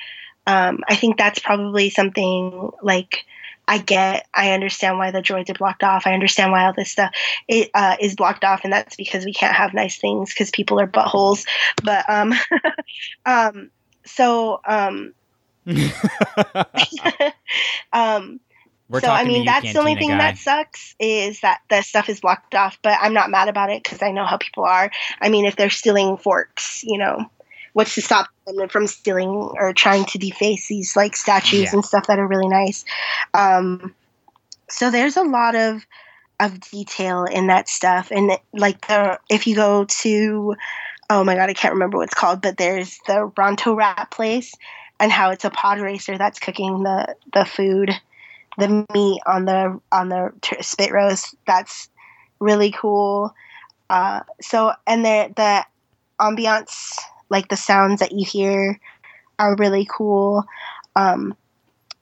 Um, 0.48 0.84
I 0.88 0.96
think 0.96 1.18
that's 1.18 1.40
probably 1.40 1.90
something 1.90 2.70
like 2.84 3.26
I 3.68 3.78
get. 3.80 4.28
I 4.34 4.52
understand 4.52 4.98
why 4.98 5.12
the 5.12 5.22
droids 5.22 5.50
are 5.50 5.56
blocked 5.56 5.84
off. 5.84 6.08
I 6.08 6.14
understand 6.14 6.52
why 6.52 6.66
all 6.66 6.74
this 6.74 6.92
stuff 6.92 7.14
it, 7.48 7.70
uh, 7.74 7.96
is 8.00 8.16
blocked 8.16 8.44
off, 8.44 8.62
and 8.64 8.74
that's 8.74 8.96
because 8.96 9.26
we 9.26 9.34
can't 9.34 9.56
have 9.56 9.74
nice 9.74 9.98
things 9.98 10.34
because 10.34 10.52
people 10.52 10.80
are 10.80 10.88
buttholes. 10.88 11.46
But 11.84 12.10
um, 12.10 12.34
um, 13.26 13.72
so 14.06 14.60
um, 14.66 15.14
um, 17.94 18.40
We're 18.88 19.02
so 19.02 19.10
I 19.10 19.26
mean, 19.26 19.46
that's 19.46 19.74
the 19.74 19.80
only 19.80 19.96
thing 19.96 20.10
guy. 20.10 20.18
that 20.18 20.38
sucks 20.38 20.96
is 21.00 21.42
that 21.42 21.62
the 21.70 21.82
stuff 21.82 22.08
is 22.10 22.20
blocked 22.20 22.54
off. 22.54 22.78
But 22.84 23.00
I'm 23.02 23.14
not 23.14 23.32
mad 23.32 23.48
about 23.48 23.72
it 23.72 23.84
because 23.84 24.02
I 24.02 24.12
know 24.12 24.26
how 24.26 24.38
people 24.38 24.64
are. 24.66 24.92
I 25.20 25.30
mean, 25.30 25.46
if 25.46 25.56
they're 25.56 25.70
stealing 25.72 26.18
forks, 26.18 26.84
you 26.84 27.00
know, 27.00 27.26
what's 27.76 27.94
to 27.96 28.02
stop 28.02 28.30
them 28.48 28.70
from 28.70 28.88
stealing 28.88 29.28
or 29.28 29.74
trying 29.74 30.06
to 30.06 30.18
deface 30.18 30.70
these 30.70 30.96
like 30.96 31.14
statues 31.14 31.60
Yeah. 31.64 31.70
and 31.74 31.84
stuff 31.86 32.08
that 32.08 32.20
are 32.20 32.28
really 32.28 32.48
nice? 32.48 32.86
Um, 33.34 33.94
so 34.70 34.90
there's 34.90 35.18
a 35.18 35.24
lot 35.24 35.56
of 35.56 35.86
of 36.40 36.60
detail 36.60 37.26
in 37.26 37.48
that 37.48 37.68
stuff, 37.68 38.12
and 38.12 38.32
like 38.54 38.88
the 38.88 39.20
if 39.30 39.46
you 39.46 39.56
go 39.56 39.84
to 39.86 40.56
oh 41.10 41.24
my 41.26 41.36
god, 41.36 41.50
I 41.50 41.54
can't 41.54 41.74
remember 41.74 41.98
what 41.98 42.06
it's 42.06 42.14
called, 42.14 42.42
but 42.42 42.58
there's 42.58 42.98
the 43.08 43.30
Ronto 43.38 43.76
Rat 43.76 44.10
place 44.10 44.54
and 45.00 45.12
how 45.12 45.32
it's 45.32 45.44
a 45.46 45.50
pod 45.50 45.80
racer 45.80 46.18
that's 46.18 46.40
cooking 46.40 46.84
the 46.84 47.14
the 47.34 47.44
food 47.44 47.92
the 48.58 48.86
meat 48.94 49.22
on 49.28 49.44
the 49.44 49.82
on 49.92 50.08
the 50.08 50.32
spit 50.62 50.94
roast. 50.94 51.36
That's 51.46 51.90
really 52.40 52.72
cool. 52.72 53.36
Uh, 53.90 54.22
so 54.42 54.72
and 54.88 55.04
the 55.04 55.34
the 55.36 55.66
ambiance, 56.22 56.98
like 57.30 57.48
the 57.50 57.58
sounds 57.58 58.00
that 58.00 58.12
you 58.12 58.26
hear, 58.26 58.80
are 59.40 59.56
really 59.56 59.88
cool. 59.90 60.44
Um, 60.96 61.36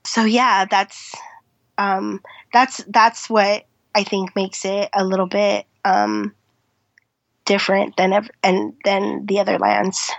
so 0.05 0.23
yeah, 0.25 0.65
that's 0.65 1.13
um, 1.77 2.21
that's 2.53 2.83
that's 2.87 3.29
what 3.29 3.65
I 3.95 4.03
think 4.03 4.35
makes 4.35 4.65
it 4.65 4.89
a 4.93 5.03
little 5.03 5.27
bit 5.27 5.65
um, 5.85 6.33
different 7.45 7.97
than 7.97 8.13
ev- 8.13 8.31
and 8.43 8.73
than 8.83 9.25
the 9.25 9.39
other 9.39 9.57
lands. 9.57 10.11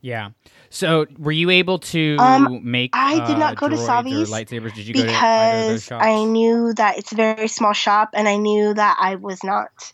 Yeah. 0.00 0.30
So, 0.70 1.06
were 1.18 1.32
you 1.32 1.50
able 1.50 1.78
to 1.80 2.16
Um, 2.20 2.60
make? 2.62 2.90
I 2.92 3.18
did 3.20 3.36
uh, 3.36 3.38
not 3.38 3.56
go 3.56 3.68
to 3.68 3.76
Savi's 3.76 4.30
lightsabers. 4.30 4.72
Did 4.74 4.86
you 4.86 4.94
go 4.94 5.04
to 5.04 5.24
either 5.34 5.60
of 5.60 5.66
those 5.66 5.82
because 5.82 5.82
shops? 5.82 6.06
I 6.06 6.24
knew 6.24 6.72
that 6.74 6.98
it's 6.98 7.12
a 7.12 7.16
very 7.16 7.48
small 7.48 7.72
shop, 7.72 8.10
and 8.14 8.28
I 8.28 8.36
knew 8.36 8.74
that 8.74 8.96
I 9.00 9.16
was 9.16 9.42
not 9.42 9.92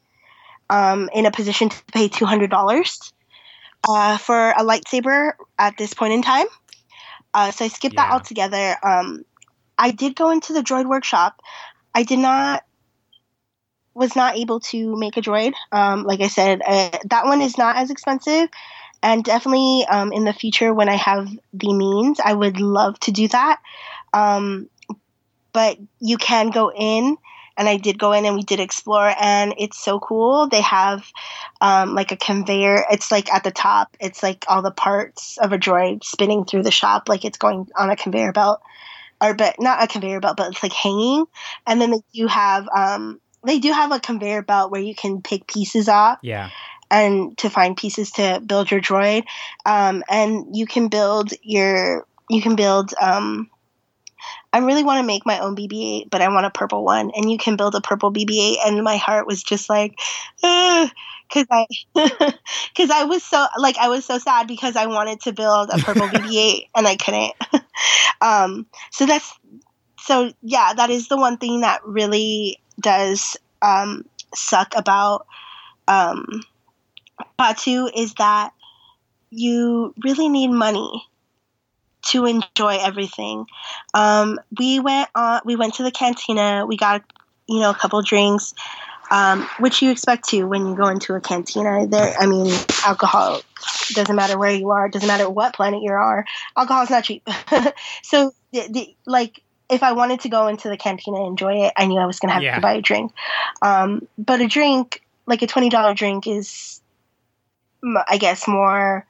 um, 0.70 1.08
in 1.12 1.26
a 1.26 1.30
position 1.30 1.68
to 1.68 1.84
pay 1.92 2.08
two 2.08 2.26
hundred 2.26 2.50
dollars 2.50 3.12
uh, 3.88 4.18
for 4.18 4.50
a 4.50 4.62
lightsaber 4.62 5.32
at 5.58 5.76
this 5.76 5.94
point 5.94 6.12
in 6.12 6.22
time. 6.22 6.46
Uh, 7.34 7.50
so 7.50 7.64
I 7.64 7.68
skipped 7.68 7.96
that 7.96 8.12
altogether. 8.12 8.76
Um, 8.82 9.24
I 9.78 9.90
did 9.90 10.14
go 10.14 10.30
into 10.30 10.52
the 10.52 10.60
droid 10.60 10.88
workshop. 10.88 11.40
I 11.94 12.02
did 12.02 12.18
not 12.18 12.62
was 13.94 14.16
not 14.16 14.36
able 14.36 14.60
to 14.60 14.96
make 14.96 15.16
a 15.16 15.20
droid. 15.20 15.52
Um, 15.70 16.04
like 16.04 16.20
I 16.20 16.28
said, 16.28 16.62
uh, 16.66 16.98
that 17.10 17.26
one 17.26 17.42
is 17.42 17.58
not 17.58 17.76
as 17.76 17.90
expensive, 17.90 18.48
and 19.02 19.22
definitely 19.22 19.84
um, 19.90 20.12
in 20.12 20.24
the 20.24 20.32
future 20.32 20.72
when 20.72 20.88
I 20.88 20.94
have 20.94 21.28
the 21.52 21.72
means, 21.74 22.20
I 22.20 22.32
would 22.32 22.60
love 22.60 22.98
to 23.00 23.12
do 23.12 23.28
that. 23.28 23.60
Um, 24.14 24.68
but 25.52 25.78
you 26.00 26.16
can 26.16 26.50
go 26.50 26.72
in, 26.72 27.16
and 27.56 27.68
I 27.68 27.76
did 27.76 27.98
go 27.98 28.12
in 28.12 28.24
and 28.24 28.34
we 28.36 28.42
did 28.42 28.60
explore, 28.60 29.14
and 29.20 29.54
it's 29.58 29.78
so 29.82 29.98
cool. 30.00 30.48
They 30.48 30.60
have 30.62 31.04
um, 31.60 31.94
like 31.94 32.12
a 32.12 32.16
conveyor. 32.16 32.84
It's 32.90 33.10
like 33.10 33.32
at 33.32 33.44
the 33.44 33.50
top. 33.50 33.96
It's 34.00 34.22
like 34.22 34.44
all 34.48 34.62
the 34.62 34.70
parts 34.70 35.38
of 35.38 35.52
a 35.52 35.58
droid 35.58 36.04
spinning 36.04 36.44
through 36.44 36.62
the 36.62 36.70
shop, 36.70 37.08
like 37.08 37.24
it's 37.24 37.38
going 37.38 37.68
on 37.76 37.90
a 37.90 37.96
conveyor 37.96 38.32
belt, 38.32 38.60
or 39.20 39.34
but 39.34 39.56
not 39.60 39.82
a 39.82 39.86
conveyor 39.86 40.20
belt, 40.20 40.36
but 40.36 40.50
it's 40.52 40.62
like 40.62 40.72
hanging. 40.72 41.26
And 41.66 41.80
then 41.80 41.90
they 41.90 42.02
do 42.14 42.26
have 42.26 42.68
um, 42.74 43.20
they 43.46 43.58
do 43.58 43.72
have 43.72 43.92
a 43.92 44.00
conveyor 44.00 44.42
belt 44.42 44.70
where 44.70 44.80
you 44.80 44.94
can 44.94 45.20
pick 45.22 45.46
pieces 45.46 45.88
off 45.88 46.18
Yeah. 46.22 46.50
and 46.90 47.36
to 47.38 47.50
find 47.50 47.76
pieces 47.76 48.10
to 48.12 48.40
build 48.44 48.70
your 48.70 48.80
droid. 48.80 49.24
Um, 49.66 50.02
and 50.08 50.56
you 50.56 50.66
can 50.66 50.88
build 50.88 51.32
your 51.42 52.06
you 52.30 52.40
can 52.40 52.56
build 52.56 52.94
um, 53.00 53.50
I 54.52 54.58
really 54.58 54.84
want 54.84 54.98
to 54.98 55.06
make 55.06 55.24
my 55.24 55.38
own 55.38 55.56
BB-8, 55.56 56.10
but 56.10 56.20
I 56.20 56.28
want 56.28 56.46
a 56.46 56.50
purple 56.50 56.84
one, 56.84 57.10
and 57.16 57.30
you 57.30 57.38
can 57.38 57.56
build 57.56 57.74
a 57.74 57.80
purple 57.80 58.12
BB-8. 58.12 58.56
And 58.66 58.84
my 58.84 58.96
heart 58.96 59.26
was 59.26 59.42
just 59.42 59.70
like, 59.70 59.98
because 60.36 61.46
I, 61.50 61.66
because 61.94 62.90
I 62.90 63.04
was 63.04 63.22
so 63.22 63.46
like 63.58 63.78
I 63.78 63.88
was 63.88 64.04
so 64.04 64.18
sad 64.18 64.46
because 64.46 64.76
I 64.76 64.86
wanted 64.86 65.20
to 65.22 65.32
build 65.32 65.70
a 65.72 65.78
purple 65.78 66.06
BB-8 66.08 66.68
and 66.74 66.86
I 66.86 66.96
couldn't. 66.96 67.32
um, 68.20 68.66
so 68.90 69.06
that's 69.06 69.32
so 69.98 70.32
yeah, 70.42 70.74
that 70.74 70.90
is 70.90 71.08
the 71.08 71.16
one 71.16 71.38
thing 71.38 71.62
that 71.62 71.80
really 71.86 72.60
does 72.78 73.36
um, 73.62 74.04
suck 74.34 74.74
about 74.76 75.26
um, 75.88 76.42
Batuu 77.38 77.90
is 77.94 78.14
that 78.14 78.52
you 79.30 79.94
really 80.04 80.28
need 80.28 80.48
money 80.48 81.08
to 82.06 82.26
enjoy 82.26 82.78
everything. 82.80 83.46
Um, 83.94 84.38
we 84.58 84.80
went 84.80 85.08
on. 85.14 85.40
We 85.44 85.56
went 85.56 85.74
to 85.74 85.82
the 85.82 85.90
cantina. 85.90 86.66
We 86.66 86.76
got 86.76 87.02
you 87.48 87.60
know 87.60 87.70
a 87.70 87.74
couple 87.74 88.02
drinks, 88.02 88.54
um, 89.10 89.48
which 89.58 89.82
you 89.82 89.90
expect 89.90 90.28
to 90.30 90.44
when 90.44 90.66
you 90.66 90.74
go 90.74 90.88
into 90.88 91.14
a 91.14 91.20
cantina. 91.20 91.86
There, 91.86 92.14
I 92.18 92.26
mean, 92.26 92.52
alcohol 92.84 93.40
doesn't 93.94 94.16
matter 94.16 94.38
where 94.38 94.52
you 94.52 94.70
are. 94.70 94.88
Doesn't 94.88 95.08
matter 95.08 95.28
what 95.28 95.54
planet 95.54 95.82
you 95.82 95.92
are. 95.92 96.24
Alcohol 96.56 96.82
is 96.84 96.90
not 96.90 97.04
cheap. 97.04 97.26
so, 98.02 98.32
the, 98.52 98.68
the, 98.70 98.96
like. 99.06 99.42
If 99.70 99.82
I 99.82 99.92
wanted 99.92 100.20
to 100.20 100.28
go 100.28 100.48
into 100.48 100.68
the 100.68 100.76
cantina 100.76 101.16
and 101.16 101.28
enjoy 101.28 101.64
it, 101.64 101.72
I 101.74 101.86
knew 101.86 101.98
I 101.98 102.04
was 102.04 102.18
going 102.20 102.28
to 102.28 102.34
have 102.34 102.42
Yeah. 102.42 102.56
to 102.56 102.60
buy 102.60 102.74
a 102.74 102.82
drink. 102.82 103.10
Um, 103.62 104.06
but 104.18 104.42
a 104.42 104.46
drink, 104.46 105.00
like 105.24 105.40
a 105.40 105.46
twenty 105.46 105.70
dollar 105.70 105.94
drink, 105.94 106.26
is, 106.26 106.82
I 108.06 108.18
guess, 108.18 108.46
more 108.46 109.06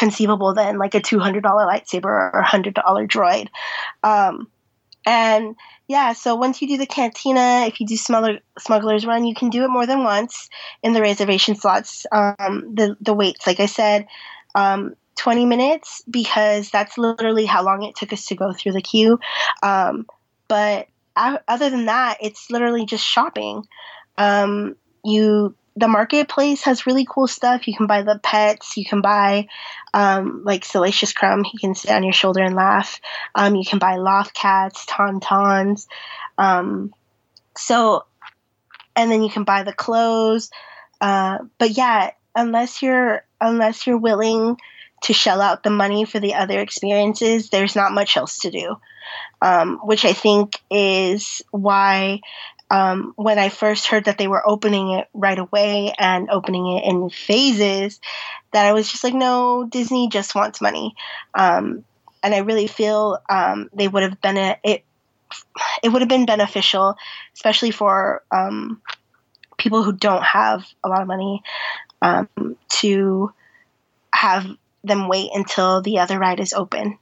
conceivable 0.00 0.54
than 0.54 0.78
like 0.78 0.94
a 0.94 1.00
$200 1.00 1.42
lightsaber 1.42 2.06
or 2.06 2.40
a 2.40 2.44
$100 2.44 2.72
droid. 3.06 3.48
Um, 4.02 4.48
and 5.04 5.56
yeah, 5.88 6.14
so 6.14 6.36
once 6.36 6.62
you 6.62 6.68
do 6.68 6.78
the 6.78 6.86
cantina, 6.86 7.66
if 7.66 7.80
you 7.80 7.86
do 7.86 7.98
smuggler, 7.98 8.38
Smuggler's 8.58 9.04
Run, 9.04 9.26
you 9.26 9.34
can 9.34 9.50
do 9.50 9.62
it 9.62 9.68
more 9.68 9.86
than 9.86 10.02
once 10.02 10.48
in 10.82 10.94
the 10.94 11.02
reservation 11.02 11.54
slots. 11.54 12.06
Um, 12.10 12.74
the, 12.74 12.96
the 13.02 13.12
waits, 13.12 13.46
like 13.46 13.60
I 13.60 13.66
said, 13.66 14.06
um, 14.54 14.94
20 15.18 15.44
minutes 15.44 16.02
because 16.08 16.70
that's 16.70 16.96
literally 16.96 17.44
how 17.44 17.62
long 17.62 17.82
it 17.82 17.94
took 17.94 18.12
us 18.14 18.24
to 18.26 18.34
go 18.34 18.54
through 18.54 18.72
the 18.72 18.80
queue. 18.80 19.18
Um, 19.62 20.06
but 20.48 20.88
other 21.14 21.68
than 21.68 21.86
that, 21.86 22.16
it's 22.22 22.50
literally 22.50 22.86
just 22.86 23.04
shopping. 23.04 23.64
Um, 24.16 24.76
you 25.04 25.54
the 25.76 25.88
marketplace 25.88 26.62
has 26.64 26.86
really 26.86 27.06
cool 27.08 27.26
stuff. 27.26 27.68
You 27.68 27.76
can 27.76 27.86
buy 27.86 28.02
the 28.02 28.20
pets. 28.22 28.76
You 28.76 28.84
can 28.84 29.00
buy 29.00 29.46
um, 29.94 30.42
like 30.44 30.64
Salacious 30.64 31.12
Crumb. 31.12 31.44
He 31.44 31.58
can 31.58 31.74
sit 31.74 31.90
on 31.90 32.02
your 32.02 32.12
shoulder 32.12 32.42
and 32.42 32.54
laugh. 32.54 33.00
Um, 33.34 33.54
you 33.54 33.64
can 33.64 33.78
buy 33.78 33.96
Loth-cats, 33.96 34.86
tauntauns. 34.86 35.86
Um, 36.36 36.92
so, 37.56 38.04
and 38.96 39.10
then 39.10 39.22
you 39.22 39.30
can 39.30 39.44
buy 39.44 39.62
the 39.62 39.72
clothes. 39.72 40.50
Uh, 41.00 41.38
but 41.58 41.70
yeah, 41.70 42.10
unless 42.34 42.82
you're 42.82 43.24
unless 43.40 43.86
you're 43.86 43.98
willing 43.98 44.56
to 45.02 45.12
shell 45.12 45.40
out 45.40 45.62
the 45.62 45.70
money 45.70 46.04
for 46.04 46.20
the 46.20 46.34
other 46.34 46.60
experiences, 46.60 47.48
there's 47.48 47.74
not 47.74 47.92
much 47.92 48.16
else 48.16 48.40
to 48.40 48.50
do. 48.50 48.76
Um, 49.42 49.78
which 49.82 50.04
I 50.04 50.12
think 50.12 50.60
is 50.70 51.42
why 51.50 52.20
um, 52.70 53.12
when 53.16 53.38
I 53.38 53.48
first 53.48 53.88
heard 53.88 54.04
that 54.04 54.16
they 54.16 54.28
were 54.28 54.48
opening 54.48 54.92
it 54.92 55.08
right 55.12 55.38
away 55.38 55.92
and 55.98 56.30
opening 56.30 56.78
it 56.78 56.84
in 56.84 57.10
phases, 57.10 58.00
that 58.52 58.64
I 58.64 58.72
was 58.72 58.90
just 58.90 59.02
like, 59.02 59.14
no, 59.14 59.66
Disney 59.68 60.08
just 60.08 60.34
wants 60.34 60.60
money. 60.60 60.94
Um, 61.34 61.84
and 62.22 62.34
I 62.34 62.38
really 62.38 62.66
feel 62.66 63.18
um, 63.28 63.70
they 63.72 63.88
would 63.88 64.02
have 64.02 64.20
been 64.20 64.36
a, 64.36 64.56
it. 64.62 64.84
It 65.82 65.90
would 65.90 66.02
have 66.02 66.08
been 66.08 66.26
beneficial, 66.26 66.96
especially 67.34 67.70
for 67.70 68.22
um, 68.32 68.82
people 69.58 69.84
who 69.84 69.92
don't 69.92 70.24
have 70.24 70.66
a 70.82 70.88
lot 70.88 71.02
of 71.02 71.06
money, 71.06 71.42
um, 72.02 72.28
to 72.68 73.32
have 74.12 74.46
them 74.82 75.08
wait 75.08 75.30
until 75.32 75.82
the 75.82 76.00
other 76.00 76.18
ride 76.18 76.40
is 76.40 76.52
open 76.52 76.98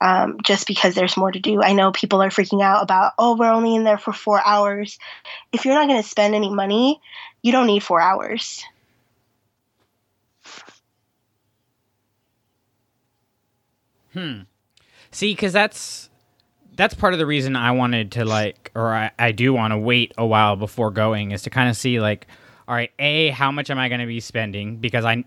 um, 0.00 0.38
just 0.42 0.66
because 0.66 0.94
there's 0.94 1.16
more 1.16 1.32
to 1.32 1.40
do. 1.40 1.62
I 1.62 1.72
know 1.72 1.92
people 1.92 2.22
are 2.22 2.28
freaking 2.28 2.62
out 2.62 2.82
about, 2.82 3.12
oh, 3.18 3.36
we're 3.36 3.50
only 3.50 3.74
in 3.74 3.84
there 3.84 3.98
for 3.98 4.12
four 4.12 4.40
hours. 4.44 4.98
If 5.52 5.64
you're 5.64 5.74
not 5.74 5.88
going 5.88 6.02
to 6.02 6.08
spend 6.08 6.34
any 6.34 6.52
money, 6.52 7.00
you 7.42 7.52
don't 7.52 7.66
need 7.66 7.82
four 7.82 8.00
hours. 8.00 8.64
Hmm. 14.12 14.42
See, 15.10 15.32
because 15.32 15.52
that's 15.52 16.08
that's 16.74 16.94
part 16.94 17.14
of 17.14 17.18
the 17.18 17.26
reason 17.26 17.56
I 17.56 17.70
wanted 17.72 18.12
to 18.12 18.24
like, 18.24 18.70
or 18.74 18.94
I, 18.94 19.10
I 19.18 19.32
do 19.32 19.52
want 19.52 19.72
to 19.72 19.78
wait 19.78 20.12
a 20.18 20.26
while 20.26 20.56
before 20.56 20.90
going, 20.90 21.30
is 21.30 21.42
to 21.42 21.50
kind 21.50 21.70
of 21.70 21.76
see 21.76 22.00
like, 22.00 22.26
all 22.68 22.74
right, 22.74 22.90
a 22.98 23.30
how 23.30 23.50
much 23.50 23.70
am 23.70 23.78
I 23.78 23.88
going 23.88 24.00
to 24.00 24.06
be 24.06 24.20
spending? 24.20 24.76
Because 24.76 25.04
I 25.04 25.24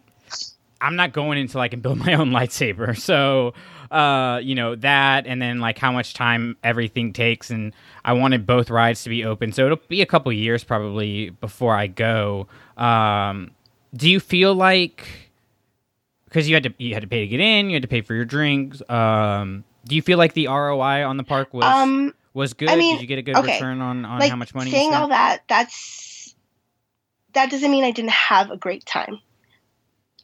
I'm 0.82 0.95
not 0.95 1.13
going 1.13 1.38
until 1.39 1.61
I 1.61 1.67
can 1.67 1.82
build 1.82 1.97
my 2.05 2.13
own 2.13 2.32
lightsaber. 2.32 2.97
So, 2.97 3.53
uh, 3.92 4.40
you 4.44 4.56
know 4.56 4.76
that, 4.76 5.28
and 5.28 5.42
then 5.42 5.60
like 5.60 5.78
how 5.78 5.92
much 5.92 6.14
time 6.14 6.58
everything 6.64 7.14
takes, 7.14 7.50
and 7.50 7.74
I 8.06 8.14
wanted 8.14 8.46
both 8.46 8.70
rides 8.70 9.04
to 9.04 9.10
be 9.10 9.26
open. 9.26 9.52
So 9.52 9.66
it'll 9.66 9.82
be 9.88 10.02
a 10.02 10.06
couple 10.06 10.32
years 10.32 10.64
probably 10.64 11.32
before 11.32 11.76
I 11.76 11.88
go. 11.88 12.48
Um, 12.78 13.52
do 13.96 14.10
you 14.10 14.20
feel 14.20 14.54
like? 14.54 15.08
because 16.30 16.48
you 16.48 16.56
had 16.56 16.64
to 16.64 16.74
you 16.78 16.94
had 16.94 17.02
to 17.02 17.08
pay 17.08 17.22
to 17.22 17.28
get 17.28 17.40
in, 17.40 17.70
you 17.70 17.76
had 17.76 17.82
to 17.82 17.88
pay 17.88 18.02
for 18.02 18.14
your 18.14 18.26
drinks. 18.26 18.82
Um, 18.90 19.64
do 19.86 19.96
you 19.96 20.02
feel 20.02 20.18
like 20.18 20.34
the 20.34 20.48
ROI 20.48 21.04
on 21.06 21.18
the 21.18 21.24
park 21.24 21.54
was 21.54 21.66
Um, 21.66 22.14
was 22.34 22.54
good? 22.54 22.70
I 22.70 22.76
mean, 22.76 22.96
Did 22.96 23.02
you 23.02 23.08
get 23.08 23.20
a 23.20 23.22
good 23.22 23.36
okay, 23.38 23.54
return 23.54 23.82
on, 23.82 24.06
on 24.06 24.20
like 24.20 24.30
how 24.30 24.36
much 24.36 24.54
money 24.54 24.70
you 24.70 24.76
saying 24.76 24.94
all 24.94 25.08
that, 25.10 25.44
that's 25.48 26.36
that 27.34 27.50
doesn't 27.52 27.70
mean 27.70 27.84
I 27.84 27.92
didn't 27.92 28.12
have 28.12 28.52
a 28.52 28.58
great 28.58 28.86
time. 28.86 29.20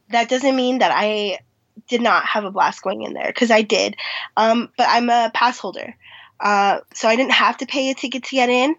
That 0.10 0.30
doesn't 0.30 0.56
mean 0.56 0.80
that 0.80 0.92
I 0.94 1.40
did 1.88 2.02
not 2.02 2.26
have 2.26 2.44
a 2.44 2.52
blast 2.52 2.82
going 2.82 3.04
in 3.04 3.14
there 3.14 3.28
because 3.28 3.52
I 3.52 3.62
did. 3.62 3.96
Um, 4.36 4.70
but 4.78 4.88
I'm 4.90 5.10
a 5.10 5.32
pass 5.34 5.60
holder, 5.60 5.96
uh, 6.40 6.80
so 6.94 7.08
I 7.08 7.16
didn't 7.16 7.34
have 7.34 7.58
to 7.58 7.66
pay 7.66 7.90
a 7.90 7.96
ticket 7.96 8.24
to 8.26 8.36
get 8.36 8.50
in 8.50 8.76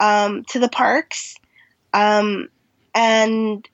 um, 0.00 0.44
to 0.44 0.58
the 0.58 0.68
parks, 0.68 1.36
um, 1.92 2.48
and 2.94 3.66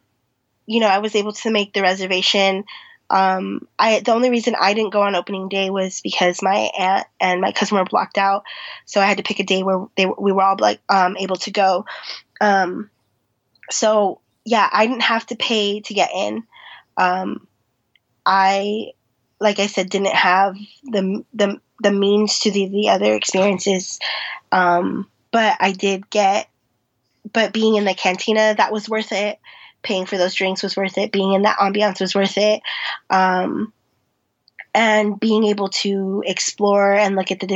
you 0.66 0.80
know 0.80 0.88
I 0.88 0.98
was 0.98 1.14
able 1.14 1.32
to 1.32 1.50
make 1.50 1.72
the 1.72 1.82
reservation. 1.82 2.64
Um, 3.10 3.68
I 3.78 4.00
the 4.00 4.12
only 4.12 4.30
reason 4.30 4.54
I 4.58 4.74
didn't 4.74 4.92
go 4.92 5.02
on 5.02 5.14
opening 5.14 5.48
day 5.48 5.70
was 5.70 6.00
because 6.00 6.42
my 6.42 6.70
aunt 6.78 7.06
and 7.20 7.40
my 7.40 7.52
cousin 7.52 7.76
were 7.76 7.84
blocked 7.84 8.18
out, 8.18 8.44
so 8.86 9.00
I 9.00 9.06
had 9.06 9.18
to 9.18 9.22
pick 9.22 9.38
a 9.38 9.44
day 9.44 9.62
where 9.62 9.86
they 9.96 10.06
we 10.06 10.32
were 10.32 10.42
all 10.42 10.56
like 10.58 10.80
um, 10.88 11.16
able 11.18 11.36
to 11.36 11.50
go. 11.50 11.84
Um, 12.40 12.90
so 13.70 14.20
yeah, 14.44 14.68
I 14.72 14.86
didn't 14.86 15.02
have 15.02 15.26
to 15.26 15.36
pay 15.36 15.80
to 15.80 15.94
get 15.94 16.10
in. 16.14 16.44
Um, 16.96 17.46
I, 18.24 18.92
like 19.40 19.58
I 19.58 19.66
said, 19.66 19.90
didn't 19.90 20.14
have 20.14 20.56
the 20.84 21.24
the 21.34 21.60
the 21.82 21.92
means 21.92 22.40
to 22.40 22.50
the 22.50 22.68
the 22.68 22.88
other 22.90 23.14
experiences, 23.14 23.98
um, 24.50 25.08
but 25.30 25.56
I 25.60 25.72
did 25.72 26.10
get. 26.10 26.48
But 27.32 27.52
being 27.52 27.76
in 27.76 27.84
the 27.84 27.94
cantina, 27.94 28.54
that 28.56 28.72
was 28.72 28.88
worth 28.88 29.12
it 29.12 29.38
paying 29.82 30.06
for 30.06 30.16
those 30.16 30.34
drinks 30.34 30.62
was 30.62 30.76
worth 30.76 30.96
it. 30.98 31.12
Being 31.12 31.32
in 31.32 31.42
that 31.42 31.58
ambiance 31.58 32.00
was 32.00 32.14
worth 32.14 32.38
it. 32.38 32.62
Um, 33.10 33.72
and 34.74 35.20
being 35.20 35.44
able 35.44 35.68
to 35.68 36.22
explore 36.26 36.94
and 36.94 37.14
look 37.14 37.30
at 37.30 37.40
the 37.40 37.46
different 37.46 37.50